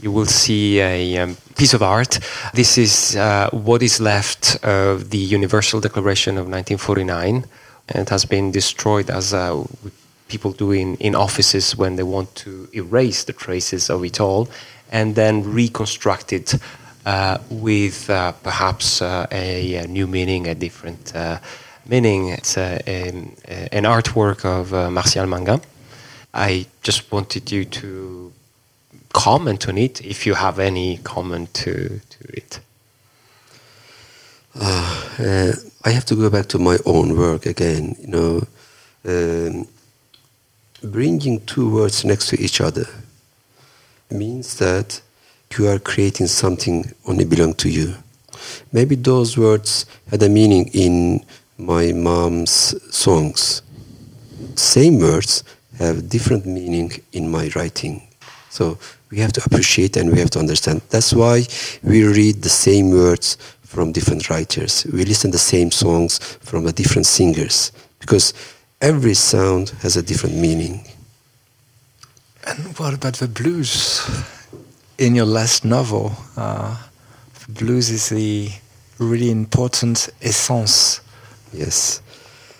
you 0.00 0.12
will 0.12 0.26
see 0.26 0.80
a 0.80 1.18
um, 1.18 1.36
piece 1.56 1.74
of 1.74 1.82
art. 1.82 2.20
This 2.54 2.78
is 2.78 3.16
uh, 3.16 3.50
what 3.50 3.82
is 3.82 4.00
left 4.00 4.64
of 4.64 5.10
the 5.10 5.18
Universal 5.18 5.80
Declaration 5.80 6.34
of 6.34 6.46
1949. 6.46 7.44
And 7.88 8.02
it 8.02 8.10
has 8.10 8.24
been 8.24 8.52
destroyed 8.52 9.10
as 9.10 9.34
uh, 9.34 9.64
people 10.28 10.52
do 10.52 10.72
in, 10.72 10.96
in 10.96 11.14
offices 11.14 11.76
when 11.76 11.96
they 11.96 12.02
want 12.02 12.34
to 12.36 12.68
erase 12.74 13.24
the 13.24 13.32
traces 13.32 13.90
of 13.90 14.04
it 14.04 14.20
all 14.20 14.48
and 14.90 15.14
then 15.14 15.42
reconstruct 15.42 16.32
it 16.32 16.54
uh, 17.06 17.38
with 17.50 18.10
uh, 18.10 18.32
perhaps 18.42 19.00
uh, 19.00 19.26
a, 19.32 19.76
a 19.76 19.86
new 19.86 20.06
meaning, 20.06 20.46
a 20.46 20.54
different 20.54 21.14
uh, 21.14 21.38
meaning. 21.86 22.28
It's 22.28 22.56
a, 22.56 22.80
a, 22.86 23.08
an 23.72 23.84
artwork 23.84 24.44
of 24.44 24.72
uh, 24.74 24.90
Martial 24.90 25.26
Manga. 25.26 25.60
I 26.34 26.66
just 26.82 27.10
wanted 27.10 27.50
you 27.50 27.64
to 27.64 28.32
comment 29.12 29.68
on 29.68 29.78
it 29.78 30.04
if 30.04 30.26
you 30.26 30.34
have 30.34 30.58
any 30.58 30.98
comment 30.98 31.54
to, 31.54 32.00
to 32.10 32.36
it. 32.36 32.60
Uh, 34.54 35.52
I 35.84 35.90
have 35.90 36.04
to 36.06 36.14
go 36.14 36.28
back 36.30 36.46
to 36.48 36.58
my 36.58 36.76
own 36.84 37.16
work 37.16 37.46
again. 37.46 37.96
You 38.00 38.08
know, 38.08 38.42
um, 39.04 39.68
bringing 40.82 41.44
two 41.46 41.72
words 41.72 42.04
next 42.04 42.28
to 42.28 42.40
each 42.40 42.60
other 42.60 42.86
means 44.10 44.58
that 44.58 45.00
you 45.56 45.66
are 45.68 45.78
creating 45.78 46.26
something 46.26 46.92
only 47.06 47.24
belong 47.24 47.54
to 47.54 47.68
you. 47.68 47.94
Maybe 48.72 48.94
those 48.94 49.36
words 49.36 49.86
had 50.10 50.22
a 50.22 50.28
meaning 50.28 50.70
in 50.72 51.24
my 51.56 51.92
mom's 51.92 52.74
songs. 52.94 53.62
Same 54.54 55.00
words 55.00 55.42
have 55.78 56.08
different 56.08 56.46
meaning 56.46 56.92
in 57.12 57.30
my 57.30 57.50
writing. 57.56 58.06
So 58.50 58.78
we 59.10 59.18
have 59.18 59.32
to 59.34 59.42
appreciate 59.44 59.96
and 59.96 60.12
we 60.12 60.18
have 60.18 60.30
to 60.30 60.38
understand. 60.38 60.82
That's 60.90 61.12
why 61.12 61.44
we 61.82 62.04
read 62.04 62.42
the 62.42 62.48
same 62.48 62.90
words 62.90 63.36
from 63.62 63.92
different 63.92 64.30
writers. 64.30 64.86
We 64.92 65.04
listen 65.04 65.30
the 65.30 65.38
same 65.38 65.70
songs 65.70 66.18
from 66.18 66.64
the 66.64 66.72
different 66.72 67.06
singers 67.06 67.72
because 67.98 68.32
every 68.80 69.14
sound 69.14 69.70
has 69.80 69.96
a 69.96 70.02
different 70.02 70.36
meaning. 70.36 70.84
And 72.46 72.58
what 72.78 72.94
about 72.94 73.14
the 73.14 73.28
blues? 73.28 74.08
In 74.98 75.14
your 75.14 75.26
last 75.26 75.64
novel, 75.64 76.12
uh, 76.36 76.76
blues 77.48 77.90
is 77.90 78.08
the 78.08 78.50
really 78.98 79.30
important 79.30 80.08
essence. 80.22 81.00
Yes. 81.52 82.02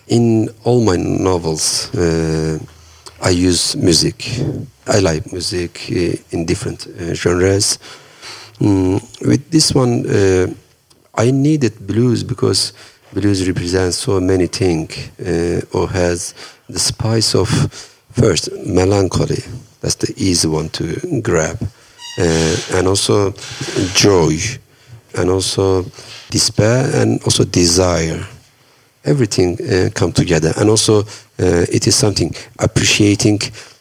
In 0.07 0.48
all 0.64 0.85
my 0.85 0.96
novels, 0.96 1.94
uh, 1.94 2.59
I 3.20 3.31
use 3.31 3.76
music. 3.76 4.24
I 4.87 5.00
like 5.00 5.33
music 5.33 5.81
uh, 5.90 6.16
in 6.31 6.46
different 6.46 6.87
uh, 6.87 7.14
genres. 7.14 7.78
Mm, 8.61 9.00
with 9.26 9.50
this 9.50 9.74
one, 9.74 10.07
uh, 10.09 10.46
I 11.14 11.31
needed 11.31 11.87
blues 11.87 12.22
because 12.22 12.72
blues 13.12 13.47
represents 13.47 13.99
so 13.99 14.21
many 14.21 14.47
things 14.47 15.11
uh, 15.21 15.61
or 15.73 15.88
has 15.88 16.35
the 16.68 16.79
spice 16.79 17.35
of 17.35 17.49
first 18.12 18.51
melancholy. 18.66 19.42
That's 19.81 19.97
the 19.97 20.12
easy 20.16 20.49
one 20.49 20.68
to 20.71 21.21
grab, 21.23 21.59
uh, 22.18 22.57
and 22.75 22.87
also 22.88 23.33
joy, 23.94 24.37
and 25.16 25.31
also 25.31 25.85
despair, 26.31 26.90
and 27.01 27.23
also 27.25 27.44
desire. 27.44 28.27
Everything 29.05 29.59
uh, 29.61 29.90
come 29.94 30.12
together. 30.12 30.53
And 30.57 30.68
also 30.68 31.01
uh, 31.01 31.66
it 31.73 31.87
is 31.87 31.94
something 31.94 32.35
appreciating 32.59 33.40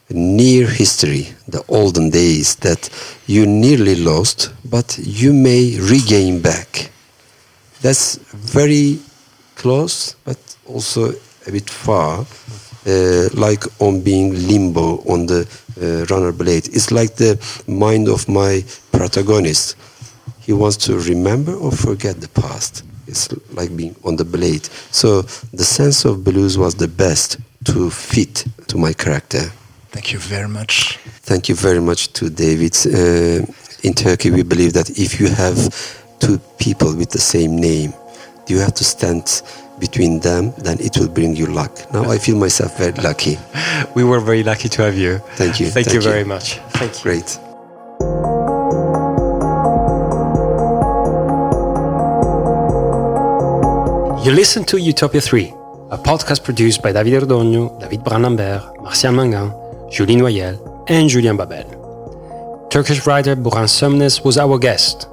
near 0.09 0.67
history 0.67 1.27
the 1.47 1.63
olden 1.67 2.09
days 2.09 2.55
that 2.57 2.89
you 3.25 3.45
nearly 3.45 3.95
lost 3.95 4.53
but 4.63 4.97
you 4.99 5.33
may 5.33 5.77
regain 5.79 6.41
back. 6.41 6.91
That's 7.81 8.15
very 8.33 8.99
close 9.61 10.15
but 10.25 10.37
also 10.65 11.01
a 11.47 11.51
bit 11.51 11.69
far 11.69 12.25
uh, 12.85 13.27
like 13.33 13.63
on 13.79 14.01
being 14.01 14.33
limbo 14.47 14.97
on 15.13 15.25
the 15.25 15.41
uh, 15.81 16.05
runner 16.13 16.31
blade 16.31 16.67
it's 16.75 16.91
like 16.91 17.15
the 17.15 17.33
mind 17.67 18.07
of 18.07 18.27
my 18.29 18.63
protagonist 18.91 19.75
he 20.39 20.53
wants 20.53 20.77
to 20.77 20.97
remember 20.99 21.53
or 21.53 21.71
forget 21.71 22.15
the 22.21 22.29
past 22.41 22.83
it's 23.07 23.29
like 23.53 23.75
being 23.75 23.95
on 24.03 24.17
the 24.17 24.25
blade. 24.25 24.65
So 24.91 25.21
the 25.53 25.63
sense 25.63 26.05
of 26.05 26.23
blues 26.23 26.57
was 26.57 26.75
the 26.75 26.87
best 26.87 27.37
to 27.65 27.89
fit 27.89 28.45
to 28.67 28.77
my 28.77 28.93
character. 28.93 29.51
Thank 29.89 30.11
you 30.11 30.19
very 30.19 30.47
much. 30.47 30.97
Thank 31.23 31.49
you 31.49 31.55
very 31.55 31.79
much 31.79 32.13
to 32.13 32.29
David. 32.29 32.75
Uh, 32.85 33.45
in 33.83 33.93
Turkey, 33.93 34.31
we 34.31 34.43
believe 34.43 34.73
that 34.73 34.89
if 34.91 35.19
you 35.19 35.27
have 35.29 35.57
two 36.19 36.37
people 36.59 36.95
with 36.95 37.11
the 37.11 37.19
same 37.19 37.55
name, 37.55 37.93
you 38.49 38.59
have 38.59 38.73
to 38.75 38.83
stand 38.83 39.41
between 39.79 40.19
them, 40.19 40.53
then 40.57 40.77
it 40.79 40.97
will 40.97 41.09
bring 41.09 41.35
you 41.35 41.45
luck. 41.47 41.71
Now 41.93 42.09
I 42.09 42.17
feel 42.17 42.37
myself 42.37 42.77
very 42.77 42.93
lucky. 42.93 43.37
We 43.95 44.03
were 44.03 44.19
very 44.19 44.43
lucky 44.43 44.69
to 44.69 44.81
have 44.83 44.97
you. 44.97 45.19
Thank 45.35 45.59
you. 45.59 45.67
Thank, 45.69 45.87
Thank 45.87 45.93
you 45.93 46.01
you. 46.01 46.09
very 46.13 46.23
much. 46.23 46.59
Thank 46.79 46.95
you. 46.97 47.03
Great. 47.03 47.39
You 54.25 54.33
listen 54.33 54.65
to 54.65 54.77
Utopia 54.77 55.21
3, 55.21 55.53
a 55.91 55.97
podcast 55.97 56.43
produced 56.43 56.81
by 56.81 56.91
David 56.91 57.23
Rodogno, 57.23 57.79
David 57.79 58.03
Brun-Lambert, 58.03 58.81
Martial 58.81 59.13
Mangan, 59.13 59.53
Julie 59.89 60.17
Noyel, 60.17 60.59
and 60.89 61.07
Julien 61.07 61.37
Babel. 61.37 62.67
Turkish 62.69 63.07
writer 63.07 63.35
Burhan 63.37 63.67
Sönmez 63.67 64.25
was 64.25 64.37
our 64.37 64.59
guest. 64.59 65.07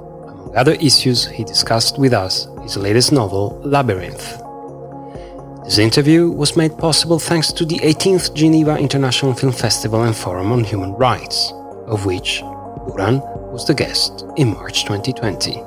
Other 0.55 0.73
issues, 0.73 1.25
he 1.27 1.43
discussed 1.43 1.99
with 1.99 2.13
us 2.13 2.47
his 2.63 2.77
latest 2.77 3.11
novel, 3.11 3.59
Labyrinth. 3.65 4.41
This 5.65 5.79
interview 5.79 6.29
was 6.29 6.55
made 6.55 6.77
possible 6.77 7.19
thanks 7.19 7.51
to 7.51 7.65
the 7.65 7.79
18th 7.79 8.33
Geneva 8.33 8.77
International 8.77 9.33
Film 9.33 9.51
Festival 9.51 10.03
and 10.03 10.15
Forum 10.15 10.53
on 10.53 10.63
Human 10.63 10.93
Rights, 10.93 11.51
of 11.87 12.05
which 12.05 12.41
Burhan 12.41 13.19
was 13.51 13.65
the 13.67 13.73
guest 13.73 14.25
in 14.37 14.53
March 14.53 14.83
2020. 14.83 15.61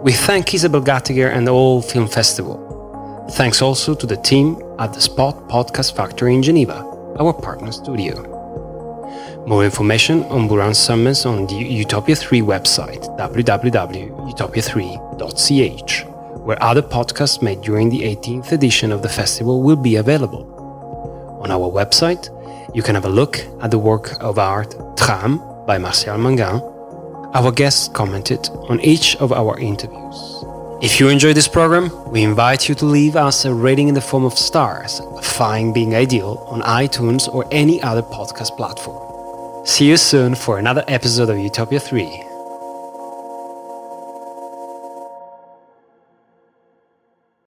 We 0.00 0.12
thank 0.12 0.52
Isabelle 0.52 0.82
Gattiker 0.82 1.32
and 1.34 1.46
the 1.46 1.52
whole 1.52 1.80
film 1.80 2.08
festival. 2.08 3.26
Thanks 3.30 3.62
also 3.62 3.94
to 3.94 4.06
the 4.06 4.18
team 4.18 4.60
at 4.78 4.92
the 4.92 5.00
Spot 5.00 5.48
Podcast 5.48 5.96
Factory 5.96 6.34
in 6.34 6.42
Geneva, 6.42 6.84
our 7.18 7.32
partner 7.32 7.72
studio. 7.72 8.33
More 9.46 9.64
information 9.64 10.24
on 10.24 10.48
Burhan 10.48 10.72
Sönmez 10.72 11.24
on 11.26 11.46
the 11.46 11.54
Utopia 11.54 12.16
3 12.16 12.40
website 12.40 13.04
www.utopia3.ch 13.18 16.04
where 16.44 16.62
other 16.62 16.82
podcasts 16.82 17.42
made 17.42 17.60
during 17.60 17.90
the 17.90 18.00
18th 18.00 18.52
edition 18.52 18.92
of 18.92 19.02
the 19.02 19.08
festival 19.08 19.62
will 19.62 19.76
be 19.76 19.96
available. 19.96 20.50
On 21.42 21.50
our 21.50 21.70
website, 21.70 22.30
you 22.74 22.82
can 22.82 22.94
have 22.94 23.04
a 23.04 23.08
look 23.08 23.44
at 23.60 23.70
the 23.70 23.78
work 23.78 24.14
of 24.20 24.38
art 24.38 24.74
Tram 24.96 25.42
by 25.66 25.76
Martial 25.78 26.16
Mangan. 26.18 26.62
Our 27.34 27.52
guests 27.52 27.88
commented 27.88 28.48
on 28.70 28.80
each 28.80 29.16
of 29.16 29.32
our 29.32 29.58
interviews. 29.58 30.44
If 30.82 31.00
you 31.00 31.08
enjoy 31.08 31.34
this 31.34 31.48
program, 31.48 31.90
we 32.10 32.22
invite 32.22 32.68
you 32.68 32.74
to 32.76 32.84
leave 32.84 33.16
us 33.16 33.44
a 33.44 33.52
rating 33.52 33.88
in 33.88 33.94
the 33.94 34.00
form 34.00 34.24
of 34.24 34.38
stars, 34.38 35.00
Find 35.22 35.74
Being 35.74 35.94
Ideal 35.94 36.38
on 36.48 36.62
iTunes 36.62 37.28
or 37.28 37.44
any 37.50 37.82
other 37.82 38.02
podcast 38.02 38.56
platform. 38.56 39.13
See 39.64 39.88
you 39.88 39.96
soon 39.96 40.34
for 40.34 40.58
another 40.58 40.84
episode 40.88 41.30
of 41.30 41.38
Utopia 41.38 41.80
3. 41.80 42.33